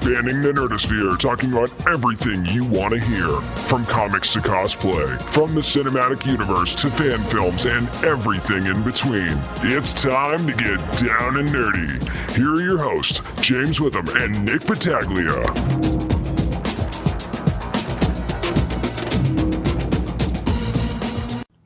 [0.00, 3.28] spanning the nerdosphere, talking about everything you want to hear.
[3.68, 9.38] From comics to cosplay, from the cinematic universe to fan films and everything in between.
[9.62, 12.34] It's time to get down and nerdy.
[12.34, 16.09] Here are your hosts, James Witham and Nick Battaglia.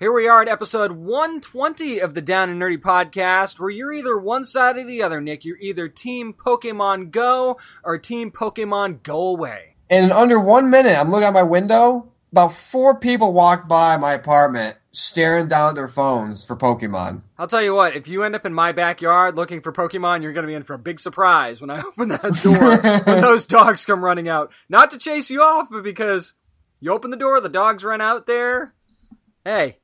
[0.00, 4.18] Here we are at episode 120 of the Down and Nerdy podcast, where you're either
[4.18, 5.45] one side or the other, Nick.
[5.45, 9.77] You're either Team Pokemon Go or Team Pokemon Go Away.
[9.88, 12.10] And in under one minute, I'm looking out my window.
[12.33, 17.22] About four people walked by my apartment staring down at their phones for Pokemon.
[17.38, 20.33] I'll tell you what, if you end up in my backyard looking for Pokemon, you're
[20.33, 23.47] going to be in for a big surprise when I open that door when those
[23.47, 24.50] dogs come running out.
[24.69, 26.34] Not to chase you off, but because
[26.80, 28.74] you open the door, the dogs run out there.
[29.45, 29.78] Hey,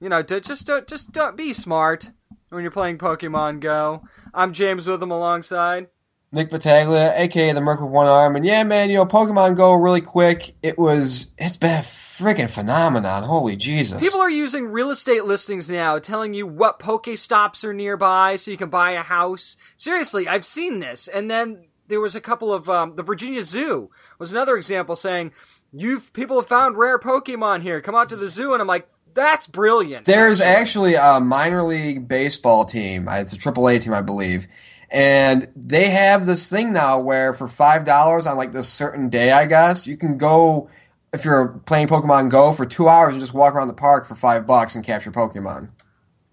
[0.00, 2.10] you know, just don't, just don't be smart
[2.50, 4.04] when you're playing Pokemon Go.
[4.32, 5.88] I'm James Witham alongside
[6.30, 9.74] Nick Battaglia, aka the Merc with one arm, and yeah, man, you know, Pokemon Go
[9.74, 10.52] really quick.
[10.62, 13.22] It was, it's been a freaking phenomenon.
[13.22, 14.02] Holy Jesus!
[14.02, 18.58] People are using real estate listings now, telling you what Pokestops are nearby, so you
[18.58, 19.56] can buy a house.
[19.78, 23.90] Seriously, I've seen this, and then there was a couple of um, the Virginia Zoo
[24.18, 25.32] was another example saying.
[25.70, 27.82] You've people have found rare Pokemon here.
[27.82, 28.88] Come out to the zoo, and I'm like,
[29.18, 30.04] that's brilliant.
[30.04, 33.08] There's actually a minor league baseball team.
[33.08, 34.46] Uh, it's a triple A team, I believe.
[34.90, 39.32] And they have this thing now where for five dollars on like this certain day,
[39.32, 40.70] I guess, you can go
[41.12, 44.14] if you're playing Pokemon Go for two hours and just walk around the park for
[44.14, 45.70] five bucks and capture Pokemon.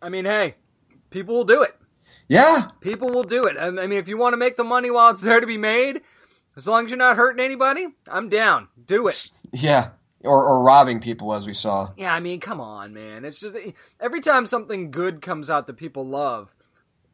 [0.01, 0.55] I mean, hey,
[1.09, 1.75] people will do it.
[2.27, 2.69] Yeah.
[2.81, 3.57] People will do it.
[3.59, 6.01] I mean, if you want to make the money while it's there to be made,
[6.55, 8.67] as long as you're not hurting anybody, I'm down.
[8.85, 9.27] Do it.
[9.51, 9.89] Yeah
[10.25, 11.91] or, or robbing people as we saw.
[11.97, 13.25] Yeah, I mean, come on, man.
[13.25, 13.55] It's just
[13.99, 16.55] every time something good comes out that people love,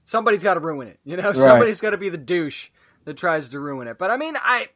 [0.04, 1.00] somebody's got to ruin it.
[1.04, 1.36] You know, right.
[1.36, 2.70] somebody's got to be the douche
[3.06, 3.98] that tries to ruin it.
[3.98, 4.67] But I mean, I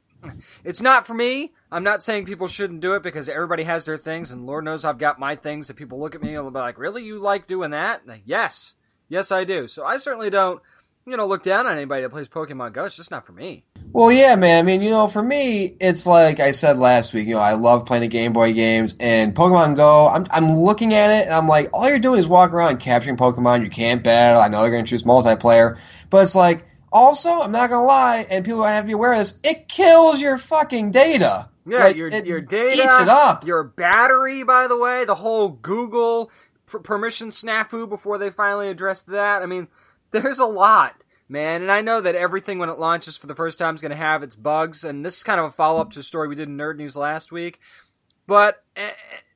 [0.64, 1.54] it's not for me.
[1.72, 4.86] I'm not saying people shouldn't do it because everybody has their things, and Lord knows
[4.86, 7.20] I've got my things that people look at me and will be like, "Really, you
[7.20, 8.76] like doing that?" Like, yes,
[9.08, 9.68] yes, I do.
[9.68, 10.62] So I certainly don't
[11.06, 12.86] you know, look down on anybody that plays Pokemon Go.
[12.86, 13.64] It's just not for me.
[13.94, 14.60] Well, yeah, man.
[14.60, 17.28] I mean, you know, for me, it's like I said last week.
[17.28, 20.08] You know, I love playing the Game Boy games and Pokemon Go.
[20.08, 23.18] I'm I'm looking at it and I'm like, all you're doing is walk around capturing
[23.18, 23.64] Pokemon.
[23.64, 24.42] You can't battle.
[24.42, 25.78] I know they're going to choose multiplayer,
[26.10, 29.20] but it's like also, I'm not gonna lie, and people have to be aware of
[29.20, 29.38] this.
[29.44, 31.50] It kills your fucking data.
[31.68, 33.46] Yeah, like, your your data eats it up.
[33.46, 36.32] Your battery, by the way, the whole Google
[36.66, 39.44] permission snafu before they finally addressed that.
[39.44, 39.68] I mean
[40.22, 41.62] there's a lot, man.
[41.62, 43.98] And I know that everything when it launches for the first time is going to
[43.98, 44.84] have its bugs.
[44.84, 46.78] And this is kind of a follow up to a story we did in Nerd
[46.78, 47.60] News last week.
[48.28, 48.90] But uh,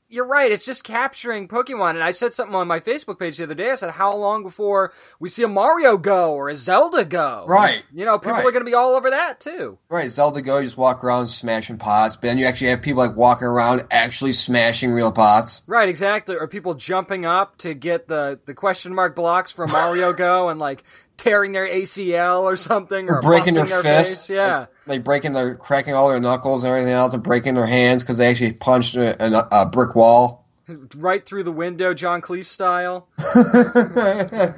[0.09, 0.51] you're right.
[0.51, 1.91] It's just capturing Pokemon.
[1.91, 3.71] And I said something on my Facebook page the other day.
[3.71, 7.45] I said, how long before we see a Mario Go or a Zelda Go?
[7.47, 7.83] Right.
[7.93, 8.45] You know, people right.
[8.45, 9.77] are going to be all over that too.
[9.87, 10.09] Right.
[10.09, 12.15] Zelda Go, you just walk around smashing pots.
[12.15, 15.63] But then you actually have people like walking around actually smashing real pots.
[15.67, 15.87] Right.
[15.87, 16.35] Exactly.
[16.35, 20.59] Or people jumping up to get the, the question mark blocks from Mario Go and
[20.59, 20.83] like
[21.19, 24.27] tearing their ACL or something, or, or breaking their, their fists.
[24.27, 24.35] Face.
[24.35, 27.67] Yeah, like, like, breaking their, cracking all their knuckles and everything else, and breaking their
[27.67, 30.45] hands because they actually punched a, a, a, brick wall
[30.95, 33.07] right through the window, John Cleese style.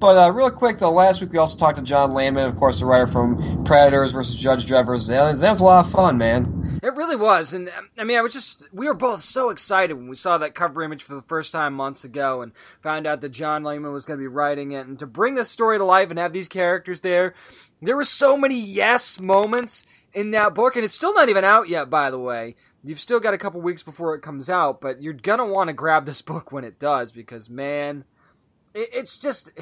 [0.00, 2.80] but uh, real quick, though, last week we also talked to John Layman, of course,
[2.80, 5.40] the writer from Predators versus Judge Dredd versus Aliens.
[5.40, 6.78] That was a lot of fun, man.
[6.82, 10.08] It really was, and I mean, I was just we were both so excited when
[10.08, 12.52] we saw that cover image for the first time months ago, and
[12.82, 15.50] found out that John Layman was going to be writing it, and to bring this
[15.50, 17.34] story to life and have these characters there,
[17.82, 21.68] there were so many yes moments in that book, and it's still not even out
[21.68, 22.56] yet, by the way.
[22.82, 25.74] You've still got a couple weeks before it comes out, but you're gonna want to
[25.74, 28.04] grab this book when it does because man,
[28.74, 29.52] it's just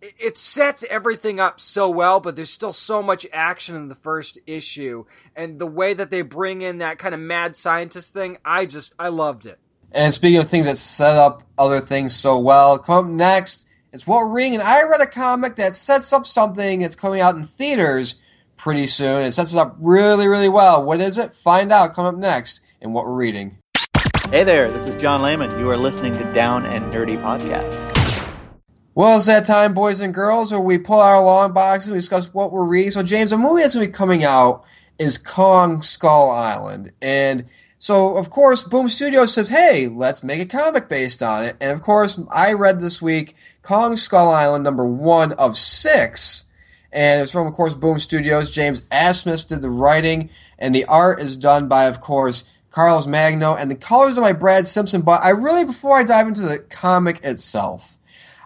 [0.00, 4.38] it sets everything up so well, but there's still so much action in the first
[4.46, 5.04] issue,
[5.34, 8.94] and the way that they bring in that kind of mad scientist thing, I just
[8.98, 9.58] I loved it.
[9.92, 13.68] And speaking of things that set up other things so well, come up next.
[13.94, 17.36] It's what reading, and I read a comic that sets up something that's coming out
[17.36, 18.20] in theaters
[18.56, 19.22] pretty soon.
[19.22, 20.84] It sets it up really, really well.
[20.84, 21.32] What is it?
[21.32, 21.92] Find out.
[21.92, 23.56] Come up next in what we're reading.
[24.32, 25.60] Hey there, this is John Layman.
[25.60, 28.28] You are listening to Down and Nerdy Podcast.
[28.96, 31.94] Well, it's that time, boys and girls, where we pull out our long boxes and
[31.94, 32.90] we discuss what we're reading.
[32.90, 34.64] So, James, a movie that's going to be coming out
[34.98, 36.90] is Kong Skull Island.
[37.00, 37.44] And
[37.78, 41.56] so, of course, Boom Studios says, hey, let's make a comic based on it.
[41.60, 46.46] And, of course, I read this week Kong Skull Island number one of six.
[46.92, 48.50] And it's from, of course, Boom Studios.
[48.50, 53.54] James Asmus did the writing, and the art is done by, of course, Carlos Magno,
[53.54, 55.02] and the colors are by Brad Simpson.
[55.02, 57.98] But I really, before I dive into the comic itself,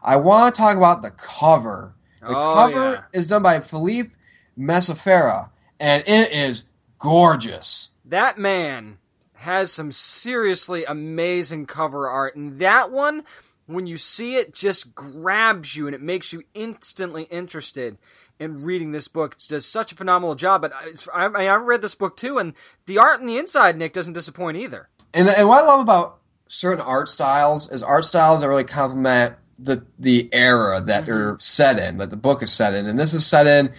[0.02, 1.94] I want to talk about the cover.
[2.20, 3.02] The oh, cover yeah.
[3.12, 4.12] is done by Felipe
[4.58, 6.64] Massafera, and it is
[6.98, 7.90] gorgeous.
[8.04, 8.98] That man
[9.38, 13.24] has some seriously amazing cover art, and that one,
[13.66, 17.98] when you see it, just grabs you and it makes you instantly interested
[18.40, 19.34] in reading this book.
[19.34, 20.62] It does such a phenomenal job.
[20.62, 22.54] But I, I, I read this book too, and
[22.86, 24.88] the art on the inside, Nick, doesn't disappoint either.
[25.14, 29.36] And, and what I love about certain art styles is art styles that really complement
[29.58, 31.10] the the era that mm-hmm.
[31.10, 33.72] they're set in, that the book is set in, and this is set in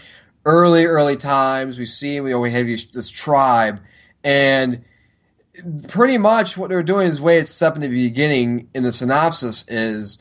[0.46, 1.80] early, early times.
[1.80, 3.82] We see we always have this tribe,
[4.24, 4.84] and
[5.88, 8.84] pretty much what they're doing is the way it's set up in the beginning in
[8.84, 10.18] the synopsis is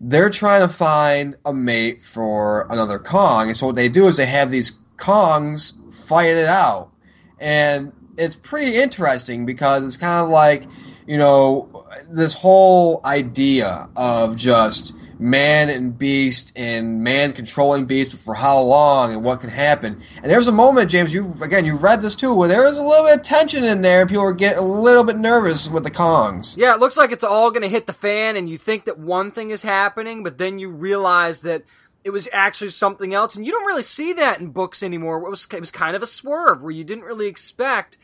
[0.00, 4.16] they're trying to find a mate for another Kong, and so what they do is
[4.16, 6.90] they have these Kongs fight it out,
[7.38, 10.64] and it's pretty interesting because it's kind of like
[11.06, 18.20] you know this whole idea of just man and beast and man controlling beast, but
[18.20, 20.00] for how long and what can happen.
[20.16, 22.82] And there's a moment, James, you again you read this too, where there was a
[22.82, 25.84] little bit of tension in there, and people were getting a little bit nervous with
[25.84, 26.56] the Kongs.
[26.56, 28.98] Yeah, it looks like it's all going to hit the fan, and you think that
[28.98, 31.62] one thing is happening, but then you realize that
[32.02, 35.24] it was actually something else, and you don't really see that in books anymore.
[35.24, 37.96] It was it was kind of a swerve where you didn't really expect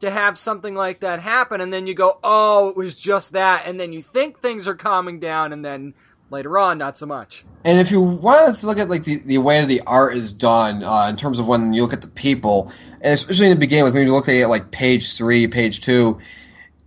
[0.00, 3.62] to have something like that happen, and then you go, oh, it was just that,
[3.64, 5.94] and then you think things are calming down, and then
[6.34, 7.44] Later on, not so much.
[7.62, 10.82] And if you want to look at like the, the way the art is done
[10.82, 13.84] uh, in terms of when you look at the people, and especially in the beginning,
[13.84, 16.18] like when you look at like page three, page two,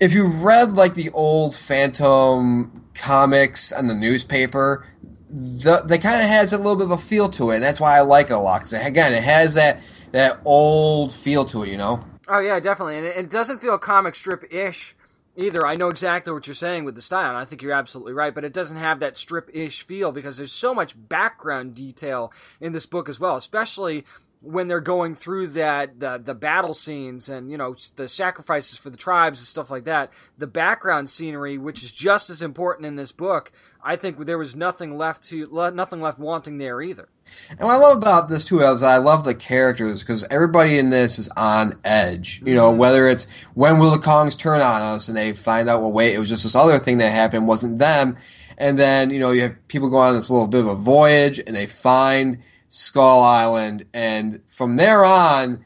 [0.02, 4.86] if you read like the old Phantom comics and the newspaper,
[5.30, 7.80] the, they kind of has a little bit of a feel to it, and that's
[7.80, 8.60] why I like it a lot.
[8.60, 9.80] Because again, it has that
[10.12, 12.04] that old feel to it, you know.
[12.28, 14.94] Oh yeah, definitely, and it, it doesn't feel comic strip ish
[15.38, 15.66] either.
[15.66, 18.34] I know exactly what you're saying with the style, and I think you're absolutely right,
[18.34, 22.74] but it doesn't have that strip ish feel because there's so much background detail in
[22.74, 24.04] this book as well, especially
[24.42, 28.90] when they're going through that the the battle scenes and you know the sacrifices for
[28.90, 32.96] the tribes and stuff like that the background scenery which is just as important in
[32.96, 33.52] this book
[33.84, 37.10] i think there was nothing left to nothing left wanting there either
[37.50, 40.92] and what i love about this too is i love the characters because everybody in
[40.92, 42.80] this is on edge you know mm-hmm.
[42.80, 46.14] whether it's when will the kongs turn on us and they find out well wait
[46.14, 48.16] it was just this other thing that happened wasn't them
[48.60, 51.40] and then you know you have people go on this little bit of a voyage
[51.40, 52.38] and they find
[52.70, 55.66] Skull Island, and from there on,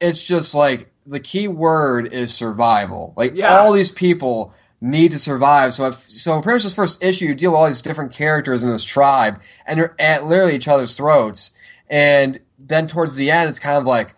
[0.00, 3.14] it's just like the key word is survival.
[3.16, 3.48] Like yeah.
[3.48, 5.74] all these people need to survive.
[5.74, 8.62] So if so, pretty much this first issue, you deal with all these different characters
[8.62, 11.52] in this tribe, and they're at literally each other's throats.
[11.88, 14.14] And then towards the end, it's kind of like,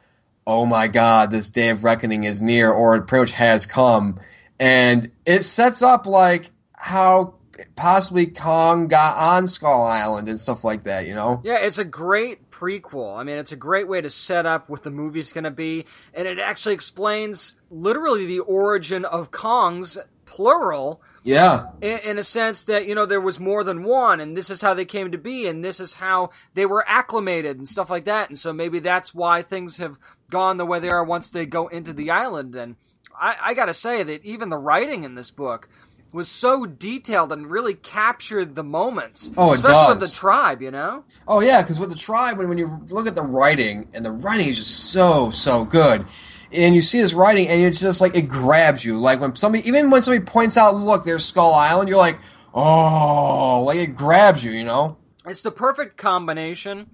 [0.47, 4.19] oh my god, this day of reckoning is near, or it pretty much has come.
[4.59, 7.35] And it sets up like how
[7.77, 11.41] possibly Kong got on Skull Island and stuff like that, you know?
[11.45, 13.17] Yeah, it's a great prequel.
[13.17, 15.85] I mean, it's a great way to set up what the movie's going to be,
[16.15, 21.01] and it actually explains literally the origin of Kongs, plural.
[21.23, 21.71] Yeah.
[21.81, 24.61] In, in, a sense that, you know, there was more than one, and this is
[24.61, 28.05] how they came to be, and this is how they were acclimated and stuff like
[28.05, 28.29] that.
[28.29, 29.99] And so maybe that's why things have
[30.31, 32.55] gone the way they are once they go into the island.
[32.55, 32.77] And
[33.21, 35.69] I, I gotta say that even the writing in this book
[36.13, 39.33] was so detailed and really captured the moments.
[39.37, 40.01] Oh, it especially does.
[40.01, 41.05] with the tribe, you know.
[41.29, 44.11] Oh yeah, because with the tribe, when when you look at the writing, and the
[44.11, 46.07] writing is just so so good,
[46.53, 48.99] and you see this writing, and it's just like it grabs you.
[48.99, 52.19] Like when somebody, even when somebody points out, "Look, there's Skull Island," you're like,
[52.55, 54.97] "Oh!" Like it grabs you, you know.
[55.27, 56.91] It's the perfect combination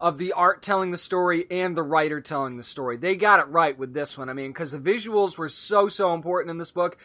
[0.00, 2.96] of the art telling the story and the writer telling the story.
[2.96, 4.28] They got it right with this one.
[4.28, 6.96] I mean, because the visuals were so, so important in this book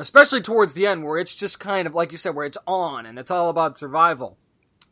[0.00, 3.06] especially towards the end where it's just kind of like you said where it's on
[3.06, 4.36] and it's all about survival.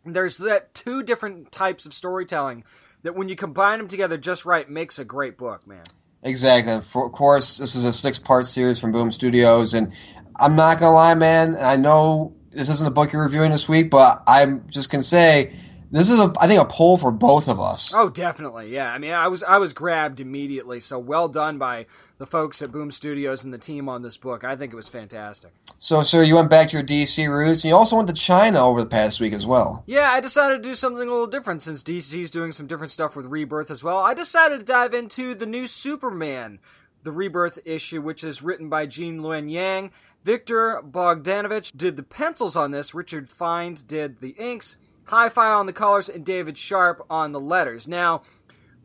[0.04, 2.64] There's that two different types of storytelling
[3.02, 5.84] that when you combine them together just right makes a great book man.
[6.22, 6.80] Exactly.
[6.80, 9.92] For, of course this is a six part series from boom studios and
[10.40, 13.90] i'm not gonna lie man i know this isn't a book you're reviewing this week
[13.90, 15.54] but i'm just gonna say
[15.90, 17.94] this is a, I think, a pull for both of us.
[17.94, 18.92] Oh, definitely, yeah.
[18.92, 20.80] I mean, I was I was grabbed immediately.
[20.80, 21.86] So well done by
[22.18, 24.44] the folks at Boom Studios and the team on this book.
[24.44, 25.52] I think it was fantastic.
[25.78, 28.64] So, sir, you went back to your DC roots, and you also went to China
[28.66, 29.84] over the past week as well.
[29.86, 33.14] Yeah, I decided to do something a little different since DC's doing some different stuff
[33.14, 33.98] with Rebirth as well.
[33.98, 36.58] I decided to dive into the new Superman,
[37.04, 39.92] the Rebirth issue, which is written by Gene Luen Yang.
[40.24, 42.92] Victor Bogdanovich did the pencils on this.
[42.92, 44.76] Richard Friend did the inks.
[45.08, 47.88] Hi-Fi on the colors, and David Sharpe on the letters.
[47.88, 48.22] Now,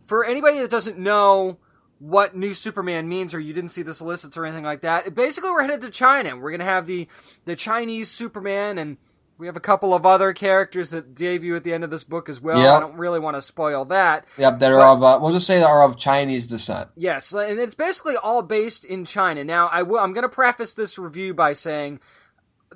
[0.05, 1.57] for anybody that doesn't know
[1.99, 5.51] what New Superman means, or you didn't see the solicits or anything like that, basically
[5.51, 6.35] we're headed to China.
[6.35, 7.07] We're gonna have the
[7.45, 8.97] the Chinese Superman, and
[9.37, 12.29] We have a couple of other characters that debut at the end of this book
[12.29, 12.57] as well.
[12.57, 12.73] Yep.
[12.73, 14.25] I don't really want to spoil that.
[14.37, 16.89] Yep, that are of uh, we'll just say that are of Chinese descent.
[16.95, 19.43] Yes, and it's basically all based in China.
[19.43, 19.97] Now, I will.
[19.99, 21.99] I'm going to preface this review by saying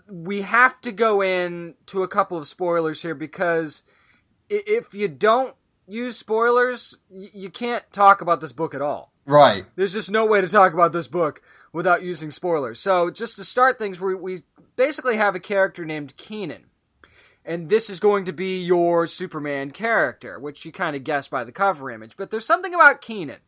[0.09, 3.83] we have to go in to a couple of spoilers here because
[4.49, 5.55] if you don't
[5.87, 9.13] use spoilers, you can't talk about this book at all.
[9.25, 9.65] Right.
[9.75, 11.41] There's just no way to talk about this book
[11.73, 12.79] without using spoilers.
[12.79, 14.43] So, just to start things, we, we
[14.77, 16.65] basically have a character named Kenan.
[17.43, 21.43] And this is going to be your Superman character, which you kind of guess by
[21.43, 22.17] the cover image.
[22.17, 23.39] But there's something about Kenan.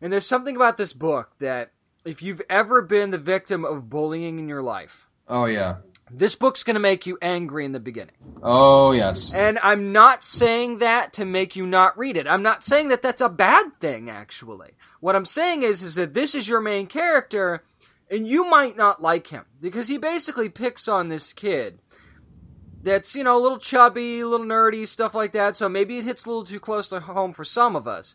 [0.00, 1.72] And there's something about this book that
[2.04, 5.76] if you've ever been the victim of bullying in your life, Oh yeah.
[6.10, 8.14] this book's going to make you angry in the beginning.
[8.42, 9.34] Oh yes.
[9.34, 12.26] And I'm not saying that to make you not read it.
[12.28, 14.70] I'm not saying that that's a bad thing, actually.
[15.00, 17.64] What I'm saying is, is that this is your main character,
[18.10, 21.80] and you might not like him because he basically picks on this kid
[22.82, 25.56] that's you know a little chubby, a little nerdy, stuff like that.
[25.56, 28.14] So maybe it hits a little too close to home for some of us.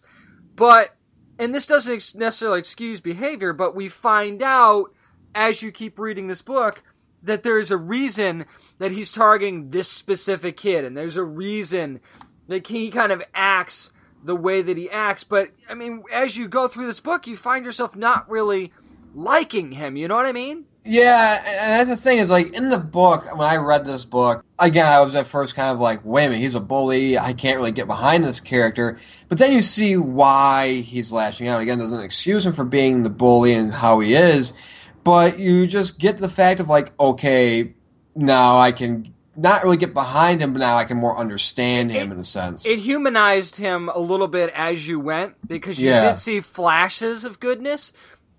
[0.55, 0.95] But
[1.37, 4.93] and this doesn't ex- necessarily excuse behavior, but we find out
[5.35, 6.83] as you keep reading this book
[7.23, 8.45] that there's a reason
[8.79, 11.99] that he's targeting this specific kid, and there's a reason
[12.47, 13.91] that he kind of acts
[14.23, 15.23] the way that he acts.
[15.23, 18.71] But I mean, as you go through this book, you find yourself not really
[19.13, 19.95] liking him.
[19.95, 20.65] You know what I mean?
[20.83, 24.43] Yeah, and that's the thing is like in the book when I read this book
[24.59, 27.17] again, I was at first kind of like, wait a minute, he's a bully.
[27.19, 28.97] I can't really get behind this character.
[29.27, 31.61] But then you see why he's lashing out.
[31.61, 34.53] Again, doesn't excuse him for being the bully and how he is,
[35.03, 37.73] but you just get the fact of like, okay,
[38.15, 42.11] now I can not really get behind him, but now I can more understand him
[42.11, 42.65] in a sense.
[42.67, 46.09] It humanized him a little bit as you went because you Yeah.
[46.09, 47.93] did see flashes of goodness.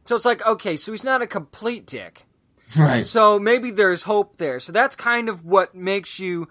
[0.05, 2.27] So it's like, okay, so he's not a complete dick.
[2.79, 3.05] right.
[3.07, 4.61] So maybe there's hope there.
[4.61, 6.49] So that's kind of what makes you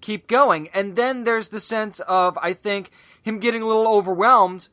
[0.00, 0.68] keep going.
[0.74, 2.90] And then there's the sense of, I think,
[3.22, 4.68] him getting a little overwhelmed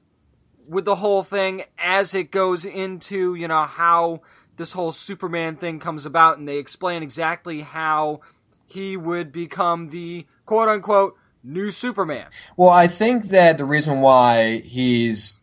[0.67, 4.21] with the whole thing as it goes into, you know, how
[4.59, 8.19] this whole Superman thing comes about and they explain exactly how
[8.67, 12.27] he would become the quote unquote new Superman.
[12.57, 15.39] Well, I think that the reason why he's,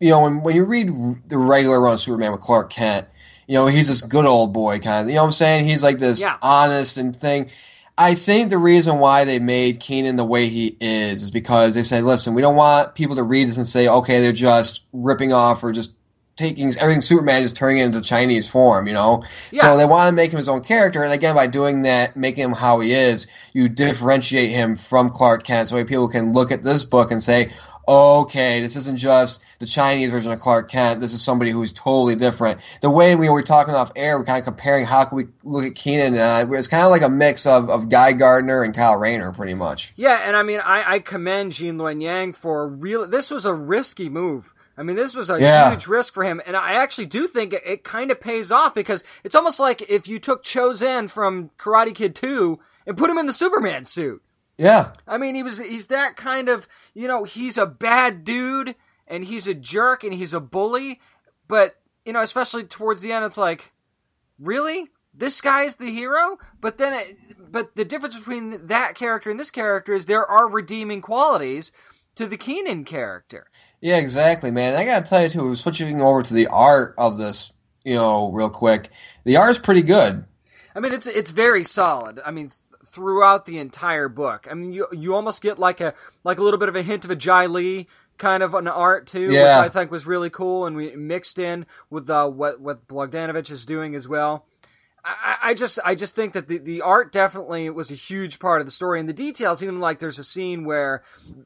[0.00, 0.88] you know, when, when you read
[1.28, 3.06] the regular run of Superman with Clark Kent,
[3.46, 5.66] you know, he's this good old boy kind of, you know what I'm saying?
[5.66, 6.36] He's like this Yeah.
[6.42, 7.48] honest and thing.
[7.96, 11.82] I think the reason why they made Kenan the way he is is because they
[11.82, 15.32] said, listen, we don't want people to read this and say, okay, they're just ripping
[15.32, 15.95] off or just
[16.36, 19.22] taking everything Superman is turning it into Chinese form, you know?
[19.50, 19.62] Yeah.
[19.62, 22.44] So they want to make him his own character, and again, by doing that, making
[22.44, 26.62] him how he is, you differentiate him from Clark Kent, so people can look at
[26.62, 27.52] this book and say,
[27.88, 31.00] okay, this isn't just the Chinese version of Clark Kent.
[31.00, 32.60] This is somebody who's totally different.
[32.80, 35.64] The way we were talking off air, we're kind of comparing how can we look
[35.64, 36.18] at Kenan.
[36.18, 39.54] Uh, it's kind of like a mix of, of Guy Gardner and Kyle Rayner, pretty
[39.54, 39.92] much.
[39.96, 43.06] Yeah, and I mean, I, I commend Gene Luen Yang for real.
[43.06, 44.52] This was a risky move.
[44.76, 45.70] I mean, this was a Yeah.
[45.70, 48.74] huge risk for him, and I actually do think it, it kind of pays off
[48.74, 53.18] because it's almost like if you took Chozen from Karate Kid 2 and put him
[53.18, 54.22] in the Superman suit.
[54.58, 54.92] Yeah.
[55.06, 58.74] I mean, he was he's that kind of you know he's a bad dude
[59.06, 61.00] and he's a jerk and he's a bully,
[61.48, 63.72] but you know especially towards the end it's like,
[64.38, 66.38] really this guy's the hero.
[66.60, 67.16] But then, it,
[67.50, 71.72] but the difference between that character and this character is there are redeeming qualities
[72.16, 73.48] to the Kenan character.
[73.80, 74.70] Yeah, exactly, man.
[74.72, 77.52] And I gotta tell you too, switching over to the art of this,
[77.84, 78.88] you know, real quick,
[79.24, 80.24] the art is pretty good.
[80.74, 82.20] I mean, it's it's very solid.
[82.24, 84.46] I mean, th- throughout the entire book.
[84.50, 87.04] I mean, you you almost get like a like a little bit of a hint
[87.04, 87.86] of a Jae Lee
[88.18, 89.60] kind of an art too, Yeah.
[89.60, 93.50] which I think was really cool, and we mixed in with uh, what what Bogdanovich
[93.50, 94.46] is doing as well.
[95.06, 98.60] I, I just I just think that the, the art definitely was a huge part
[98.60, 99.62] of the story, and the details.
[99.62, 101.02] Even like there's a scene where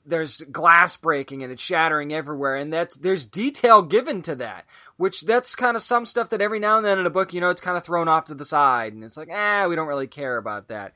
[0.07, 4.65] there's glass breaking and it's shattering everywhere, and that's there's detail given to that.
[4.97, 7.41] Which that's kind of some stuff that every now and then in a book, you
[7.41, 9.89] know, it's kind of thrown off to the side, and it's like, ah, we don't
[9.89, 10.95] really care about that.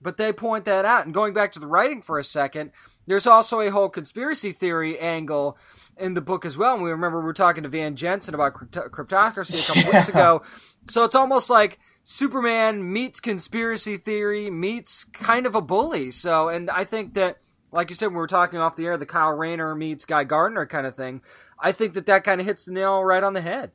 [0.00, 1.06] But they point that out.
[1.06, 2.70] And going back to the writing for a second,
[3.06, 5.58] there's also a whole conspiracy theory angle
[5.96, 6.74] in the book as well.
[6.74, 10.08] And we remember we were talking to Van Jensen about crypto- cryptocracy a couple weeks
[10.08, 10.42] ago.
[10.90, 16.10] So it's almost like Superman meets conspiracy theory meets kind of a bully.
[16.10, 17.38] So, and I think that,
[17.72, 20.24] like you said, when we were talking off the air, the Kyle Rayner meets Guy
[20.24, 21.22] Gardner kind of thing.
[21.58, 23.70] I think that that kind of hits the nail right on the head.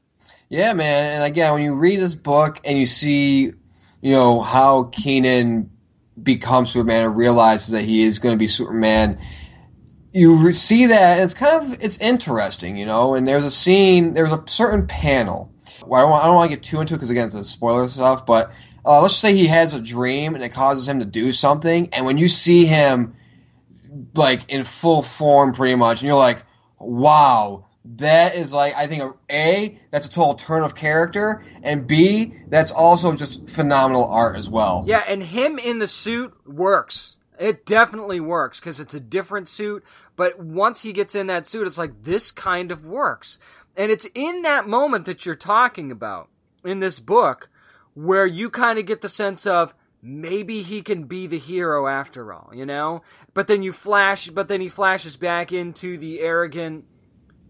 [0.48, 1.16] Yeah, man.
[1.16, 3.52] And again, when you read this book and you see,
[4.02, 5.72] you know, how Kenan
[6.22, 9.20] becomes Superman and realizes that he is going to be Superman,
[10.14, 13.16] you see that and it's kind of it's interesting, you know.
[13.16, 15.52] And there's a scene, there's a certain panel.
[15.86, 17.88] Where I don't, don't want to get too into it because again, it's a spoiler
[17.88, 18.26] stuff.
[18.26, 18.52] But
[18.86, 22.06] uh, let's say he has a dream and it causes him to do something, and
[22.06, 23.16] when you see him
[24.16, 26.44] like in full form, pretty much, and you're like,
[26.80, 27.66] wow.
[27.96, 32.72] That is like I think a that's a total turn of character, and b that's
[32.72, 34.84] also just phenomenal art as well.
[34.86, 37.18] Yeah, and him in the suit works.
[37.40, 39.84] It definitely works because it's a different suit.
[40.18, 43.40] But once he gets in that suit, it's like this kind of works.
[43.80, 46.28] And it's in that moment that you're talking about
[46.66, 47.50] in this book
[47.94, 52.34] where you kind of get the sense of maybe he can be the hero after
[52.34, 53.04] all, you know?
[53.34, 56.84] But then you flash, but then he flashes back into the arrogant,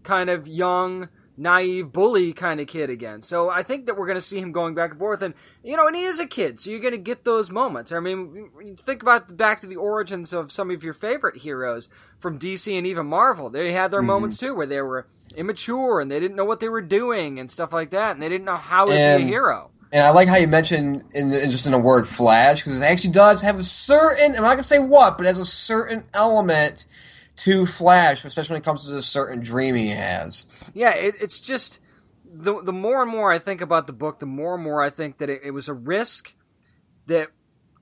[0.04, 3.22] kind of young, naive bully kind of kid again.
[3.22, 5.34] So I think that we're going to see him going back and forth, and
[5.64, 7.90] you know, and he is a kid, so you're going to get those moments.
[7.90, 11.88] I mean, think about back to the origins of some of your favorite heroes
[12.20, 13.50] from DC and even Marvel.
[13.50, 14.06] They had their mm-hmm.
[14.06, 17.50] moments too, where they were immature and they didn't know what they were doing and
[17.50, 19.70] stuff like that, and they didn't know how to and, be a hero.
[19.92, 22.84] And I like how you mentioned in, in just in a word "flash" because it
[22.84, 24.36] actually does have a certain.
[24.36, 26.86] I'm not to say what, but it has a certain element
[27.40, 30.46] to Flash, especially when it comes to the certain dream he has.
[30.74, 31.80] Yeah, it, it's just
[32.24, 34.90] the the more and more I think about the book, the more and more I
[34.90, 36.34] think that it, it was a risk
[37.06, 37.28] that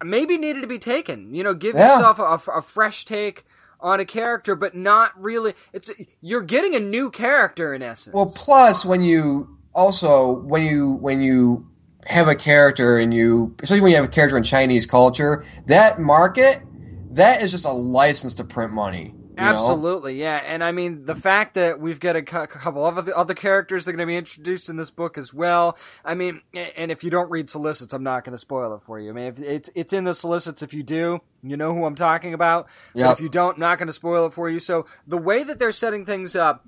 [0.02, 1.34] maybe needed to be taken.
[1.34, 1.94] You know, give yeah.
[1.94, 3.44] yourself a, a, fresh take
[3.80, 5.54] on a character, but not really.
[5.72, 8.14] It's you're getting a new character in essence.
[8.14, 11.66] Well, plus when you also when you when you
[12.06, 15.98] have a character and you especially when you have a character in Chinese culture, that
[15.98, 16.62] market
[17.10, 19.14] that is just a license to print money.
[19.38, 20.22] Absolutely, know?
[20.22, 20.42] yeah.
[20.44, 23.84] And I mean, the fact that we've got a, cu- couple of other, other characters
[23.84, 25.76] that are going to be introduced in this book as well.
[26.04, 28.98] I mean, and if you don't read solicits, I'm not going to spoil it for
[28.98, 29.10] you.
[29.10, 30.62] I mean, if it's it's in the solicits.
[30.62, 32.68] If you do, you know who I'm talking about.
[32.94, 33.12] Yeah.
[33.12, 34.58] If you don't, not going to spoil it for you.
[34.58, 36.66] So the way that they're setting things up.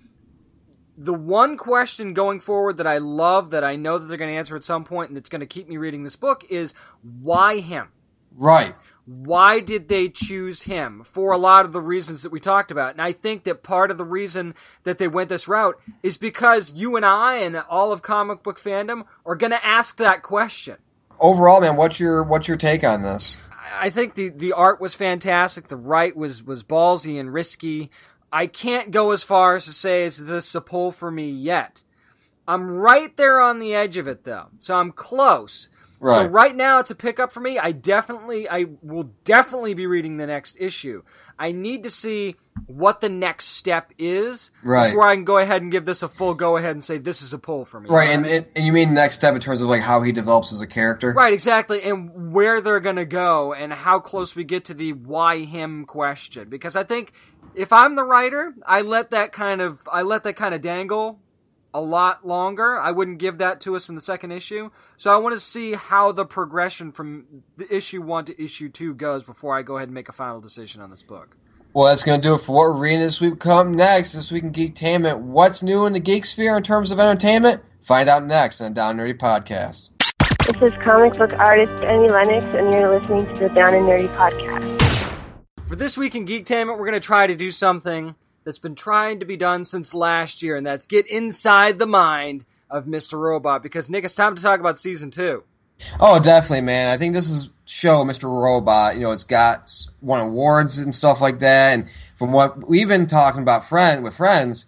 [1.02, 4.36] The one question going forward that I love, that I know that they're going to
[4.36, 7.60] answer at some point, and that's going to keep me reading this book, is why
[7.60, 7.88] him?
[8.36, 8.74] Right
[9.10, 11.02] why did they choose him?
[11.04, 12.92] For a lot of the reasons that we talked about.
[12.92, 16.72] And i think that part of the reason that they went this route is because
[16.74, 20.76] you and i and all of comic book fandom are going to ask that question.
[21.18, 23.40] Overall man what's your what's your take on this?
[23.72, 25.66] I think the the art was fantastic.
[25.66, 27.90] The write was was ballsy and risky.
[28.32, 31.82] I can't go as far as to say is this a pull for me yet?
[32.46, 34.46] I'm right there on the edge of it though.
[34.60, 35.68] So i'm close
[36.00, 36.24] Right.
[36.24, 37.58] So right now it's a pickup for me.
[37.58, 41.02] I definitely I will definitely be reading the next issue.
[41.38, 42.36] I need to see
[42.66, 44.88] what the next step is right.
[44.88, 47.20] before I can go ahead and give this a full go ahead and say this
[47.20, 47.90] is a pull for me.
[47.90, 50.54] Right, and, and, and you mean next step in terms of like how he develops
[50.54, 51.12] as a character?
[51.12, 55.44] Right, exactly, and where they're gonna go and how close we get to the why
[55.44, 56.48] him question.
[56.48, 57.12] Because I think
[57.54, 61.20] if I'm the writer, I let that kind of I let that kind of dangle
[61.72, 62.78] a lot longer.
[62.78, 64.70] I wouldn't give that to us in the second issue.
[64.96, 68.94] So I want to see how the progression from the issue one to issue two
[68.94, 71.36] goes before I go ahead and make a final decision on this book.
[71.72, 73.38] Well, that's going to do it for what we're reading this week.
[73.38, 75.20] Come next, this week in Geektainment.
[75.20, 77.62] What's new in the geek sphere in terms of entertainment?
[77.80, 79.92] Find out next on the Down Nerdy Podcast.
[80.46, 84.12] This is comic book artist Annie Lennox, and you're listening to the Down and Nerdy
[84.16, 84.80] Podcast.
[85.68, 88.16] For this week in Geektainment, we're going to try to do something
[88.50, 92.44] that's been trying to be done since last year, and that's get inside the mind
[92.68, 93.16] of Mr.
[93.16, 93.62] Robot.
[93.62, 95.44] Because Nick, it's time to talk about season two.
[96.00, 96.88] Oh, definitely, man.
[96.88, 98.24] I think this is show Mr.
[98.24, 98.96] Robot.
[98.96, 99.70] You know, it's got
[100.02, 101.74] won awards and stuff like that.
[101.74, 104.66] And from what we've been talking about, friend with friends,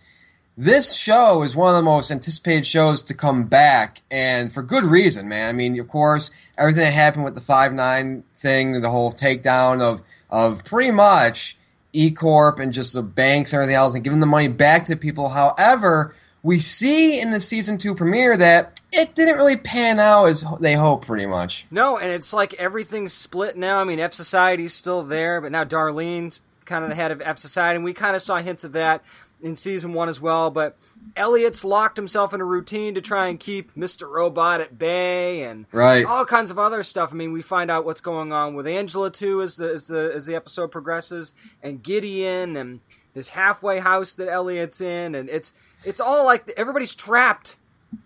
[0.56, 4.84] this show is one of the most anticipated shows to come back, and for good
[4.84, 5.48] reason, man.
[5.48, 9.82] I mean, of course, everything that happened with the five nine thing, the whole takedown
[9.82, 11.58] of of pretty much
[11.92, 14.96] E Corp and just the banks and everything else and giving the money back to
[14.96, 15.28] people.
[15.28, 20.44] However, we see in the season two premiere that it didn't really pan out as
[20.60, 21.66] they hoped, pretty much.
[21.70, 23.78] No, and it's like everything's split now.
[23.78, 27.38] I mean, F Society's still there, but now Darlene's kind of the head of F
[27.38, 29.02] Society, and we kind of saw hints of that
[29.42, 30.50] in season one as well.
[30.50, 30.76] But
[31.16, 34.08] Elliot's locked himself in a routine to try and keep Mr.
[34.08, 36.04] Robot at bay and right.
[36.04, 37.12] all kinds of other stuff.
[37.12, 40.12] I mean, we find out what's going on with Angela too as the as the
[40.14, 42.80] as the episode progresses, and Gideon and
[43.14, 45.52] this halfway house that Elliot's in, and it's
[45.84, 47.56] it's all like everybody's trapped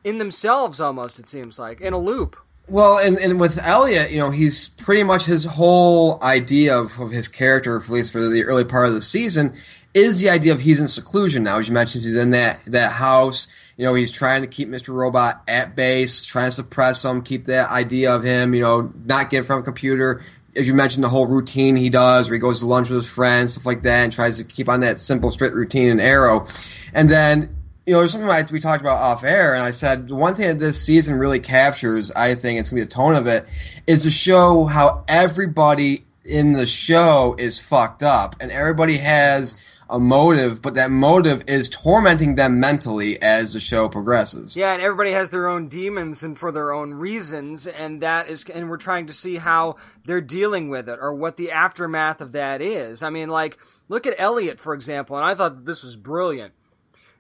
[0.05, 1.19] in themselves almost.
[1.19, 2.37] It seems like in a loop.
[2.69, 7.13] Well, and, and with Elliot, you know, he's pretty much his whole idea of, of
[7.13, 9.55] his character, at least for the early part of the season,
[9.97, 11.59] is the idea of he's in seclusion now.
[11.59, 13.53] As you mentioned, he's in that that house.
[13.79, 14.95] You know, he's trying to keep Mr.
[14.95, 19.31] Robot at base, trying to suppress him, keep that idea of him, you know, not
[19.31, 20.23] get from computer.
[20.55, 23.11] As you mentioned, the whole routine he does, where he goes to lunch with his
[23.11, 26.47] friends, stuff like that, and tries to keep on that simple, straight routine and Arrow.
[26.95, 27.55] And then
[27.87, 30.35] you know, there's something I, we talked about off air, and I said the one
[30.35, 33.47] thing that this season really captures, I think it's gonna be the tone of it,
[33.87, 39.55] is to show how everybody in the show is fucked up, and everybody has
[39.89, 44.57] a motive, but that motive is tormenting them mentally as the show progresses.
[44.57, 48.45] Yeah, and everybody has their own demons and for their own reasons, and that is,
[48.45, 52.33] and we're trying to see how they're dealing with it or what the aftermath of
[52.33, 53.03] that is.
[53.03, 56.53] I mean, like, look at Elliot, for example, and I thought this was brilliant.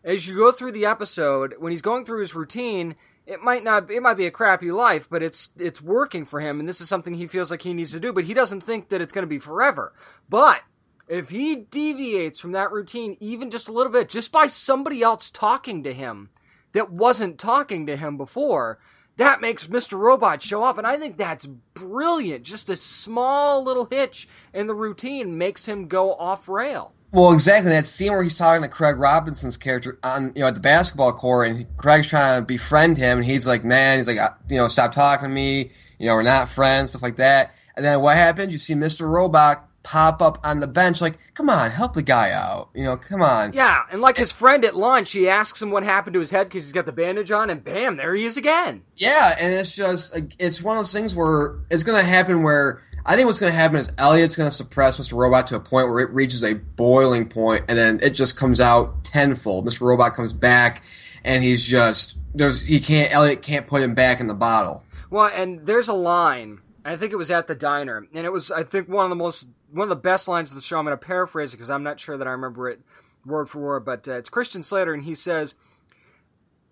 [0.03, 3.91] As you go through the episode, when he's going through his routine, it might not
[3.91, 6.89] it might be a crappy life but it's it's working for him and this is
[6.89, 9.25] something he feels like he needs to do but he doesn't think that it's going
[9.25, 9.93] to be forever
[10.29, 10.63] but
[11.09, 15.31] if he deviates from that routine even just a little bit just by somebody else
[15.31, 16.31] talking to him
[16.73, 18.79] that wasn't talking to him before
[19.17, 19.99] that makes Mr.
[19.99, 24.75] Robot show up and I think that's brilliant just a small little hitch in the
[24.75, 27.71] routine makes him go off rail Well, exactly.
[27.71, 31.13] That scene where he's talking to Craig Robinson's character on, you know, at the basketball
[31.13, 34.19] court, and Craig's trying to befriend him, and he's like, "Man, he's like,
[34.51, 35.71] you know, stop talking to me.
[35.99, 38.53] You know, we're not friends, stuff like that." And then what happens?
[38.53, 39.09] You see Mr.
[39.09, 42.71] Robot pop up on the bench, like, "Come on, help the guy out.
[42.75, 45.85] You know, come on." Yeah, and like his friend at lunch, he asks him what
[45.85, 48.37] happened to his head because he's got the bandage on, and bam, there he is
[48.37, 48.83] again.
[48.97, 52.83] Yeah, and it's just it's one of those things where it's going to happen where
[53.07, 55.17] I think what's going to happen is Elliot's going to suppress Mr.
[55.17, 58.61] Robot to a point where it reaches a boiling point, and then it just comes
[58.61, 59.69] out tenfold.
[59.69, 59.83] Mr.
[59.83, 60.83] Robot comes back,
[61.25, 64.83] and he's just there's he can't Elliot can't put him back in the bottle.
[65.11, 66.61] Well, and there's a line.
[66.85, 69.17] I think it was at the diner, and it was I think one of the
[69.17, 70.79] most one of the best lines of the show.
[70.79, 72.81] I'm going to paraphrase it because I'm not sure that I remember it
[73.25, 75.55] word for word, but uh, it's Christian Slater, and he says.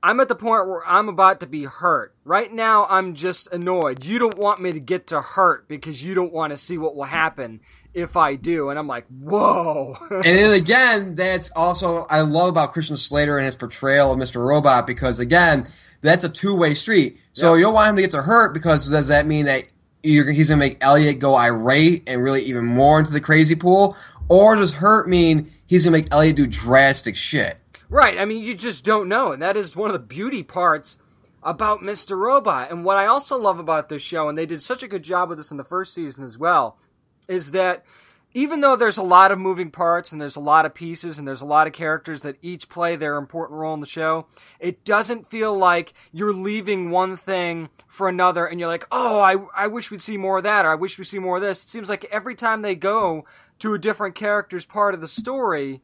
[0.03, 2.15] I'm at the point where I'm about to be hurt.
[2.27, 4.05] Right now, I'm just annoyed.
[4.05, 6.95] You don't want me to get to hurt because you don't want to see what
[6.95, 7.61] will happen
[7.95, 8.69] if I do.
[8.69, 9.97] And I'm like, whoa.
[10.11, 14.47] and then again, that's also I love about Christian Slater and his portrayal of Mr.
[14.47, 15.67] Robot because again,
[16.03, 17.19] that's a two way street.
[17.33, 17.61] So Yeah.
[17.61, 19.65] you don't want him to get to hurt because does that mean that
[20.05, 23.97] he's going to make Elliot go irate and really even more into the crazy pool,
[24.29, 27.57] or does hurt mean he's going to make Elliot do drastic shit?
[27.89, 28.19] Right.
[28.19, 29.33] I mean, you just don't know.
[29.33, 30.99] And that is one of the beauty parts
[31.43, 32.17] about Mr.
[32.17, 32.71] Robot.
[32.71, 35.29] And what I also love about this show, and they did such a good job
[35.29, 36.79] with this in the first season as well,
[37.29, 37.85] is that
[38.37, 41.27] even though there's a lot of moving parts and there's a lot of pieces and
[41.27, 44.27] there's a lot of characters that each play their important role in the show,
[44.59, 49.37] it doesn't feel like you're leaving one thing for another and you're like, oh, I,
[49.55, 51.63] I wish we'd see more of that or I wish we'd see more of this.
[51.63, 53.25] It seems like every time they go
[53.61, 55.81] to a different character's part of the story,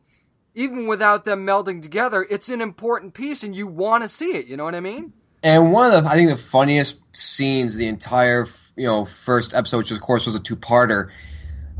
[0.52, 4.48] even without them melding together, it's an important piece and you want to see it.
[4.48, 5.12] You know what I mean?
[5.44, 9.78] And one of the I think the funniest scenes the entire you know first episode,
[9.78, 11.10] which of course was a two parter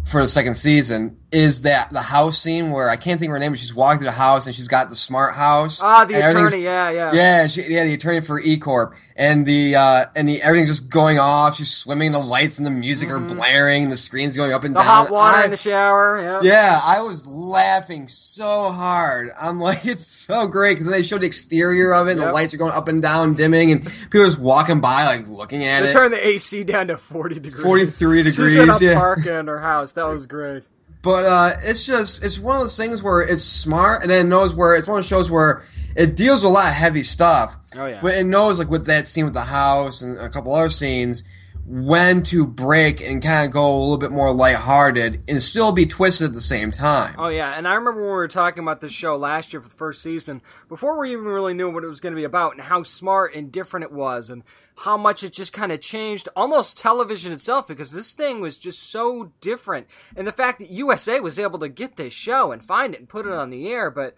[0.05, 3.39] for the second season, is that the house scene where I can't think of her
[3.39, 5.81] name, but she's walking through the house and she's got the smart house.
[5.83, 6.65] Ah, the attorney.
[6.65, 7.11] Yeah, yeah.
[7.15, 10.91] Yeah, she, yeah, the attorney for E Corp, and the uh, and the everything's just
[10.91, 11.55] going off.
[11.57, 14.75] She's swimming, the lights and the music are blaring, and the screen's going up and
[14.75, 14.83] Mm-hmm.
[14.83, 15.07] The down.
[15.07, 16.21] hot water I- in the shower.
[16.21, 16.41] Yeah.
[16.43, 19.31] yeah, I was laughing so hard.
[19.41, 22.29] I'm like, it's so great because they showed the exterior of it, and Yep.
[22.31, 25.29] the lights are going up and down, dimming, and people are just walking by, like
[25.29, 25.93] looking at They it.
[25.93, 27.63] turned the AC down to 40 degrees.
[27.63, 28.95] 43 She's in degrees, a yeah.
[28.99, 29.93] park in her house.
[29.93, 30.67] That was great.
[31.03, 34.29] But uh, it's just it's one of those things where it's smart, and then it
[34.29, 35.63] knows where it's one of those shows where
[35.97, 37.57] it deals with a lot of heavy stuff.
[37.77, 38.01] Oh, yeah.
[38.03, 41.25] But it knows like with that scene with the house and a couple other scenes
[41.67, 45.87] when to break and kind of go a little bit more lighthearted and still be
[45.87, 47.15] twisted at the same time.
[47.19, 49.69] Oh yeah, and I remember when we were talking about this show last year for
[49.69, 52.53] the first season, before we even really knew what it was going to be about
[52.53, 54.43] and how smart and different it was and
[54.79, 58.91] how much it just kind of changed almost television itself because this thing was just
[58.91, 59.87] so different.
[60.17, 63.09] And the fact that USA was able to get this show and find it and
[63.09, 64.17] put it on the air, but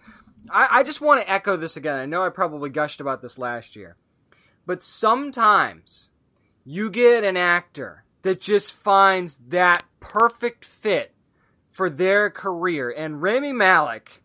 [0.50, 1.98] I, I just want to echo this again.
[1.98, 3.96] I know I probably gushed about this last year.
[4.64, 6.10] But sometimes
[6.64, 11.12] you get an actor that just finds that perfect fit
[11.70, 12.90] for their career.
[12.90, 14.22] And Rami Malek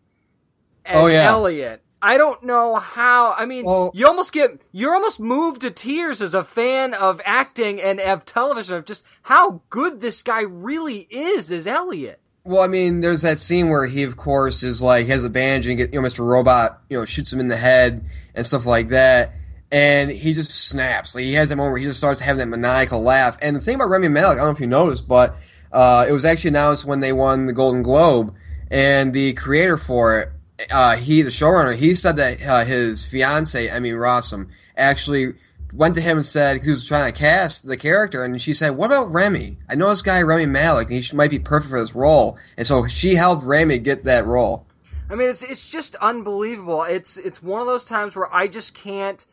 [0.84, 1.24] as Oh, yeah.
[1.28, 1.82] Elliot.
[2.00, 3.32] I don't know how.
[3.32, 7.20] I mean, Well- you almost get you're almost moved to tears as a fan of
[7.24, 12.20] acting and of television of just how good this guy really is as Elliot.
[12.44, 15.28] Well, I mean, there's that scene where he, of course, is like he has a
[15.28, 16.20] bandage and get, you know, Mr.
[16.26, 19.32] Robot, you know, shoots him in the head and stuff like that,
[19.70, 21.14] and he just snaps.
[21.14, 23.36] Like he has that moment where he just starts having that maniacal laugh.
[23.42, 25.36] And the thing about Rami Malek, I don't know if you noticed, but
[25.72, 28.34] uh, it was actually announced when they won the Golden Globe,
[28.70, 30.28] and the creator for it,
[30.70, 35.34] uh, he, the showrunner, he said that uh, his fiance, Emmy Rossum, actually
[35.72, 38.54] went to him and said because he was trying to cast the character, and she
[38.54, 39.58] said, "What about Rami?
[39.68, 42.66] I know this guy Rami Malek, and he might be perfect for this role." And
[42.66, 44.66] so she helped Rami get that role.
[45.10, 46.82] I mean, it's it's just unbelievable.
[46.82, 49.24] It's it's one of those times where I just can't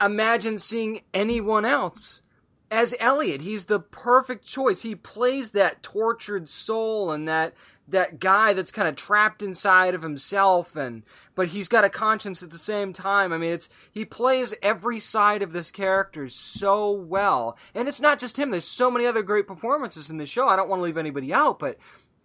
[0.00, 2.22] imagine seeing anyone else
[2.70, 3.42] as Elliot.
[3.42, 4.82] He's the perfect choice.
[4.82, 7.54] He plays that tortured soul and that
[7.90, 11.02] that guy that's kind of trapped inside of himself and
[11.34, 13.32] but he's got a conscience at the same time.
[13.32, 17.56] I mean, it's he plays every side of this character so well.
[17.74, 18.50] And it's not just him.
[18.50, 20.48] There's so many other great performances in the show.
[20.48, 21.78] I don't want to leave anybody out, but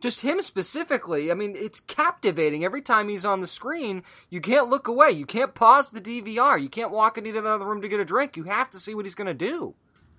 [0.03, 4.03] just him specifically, I mean, it's captivating every time he's on the screen.
[4.29, 5.11] You can't look away.
[5.11, 6.61] You can't pause the DVR.
[6.61, 8.35] You can't walk into the other room to get a drink.
[8.35, 9.75] You have to see what he's going to do.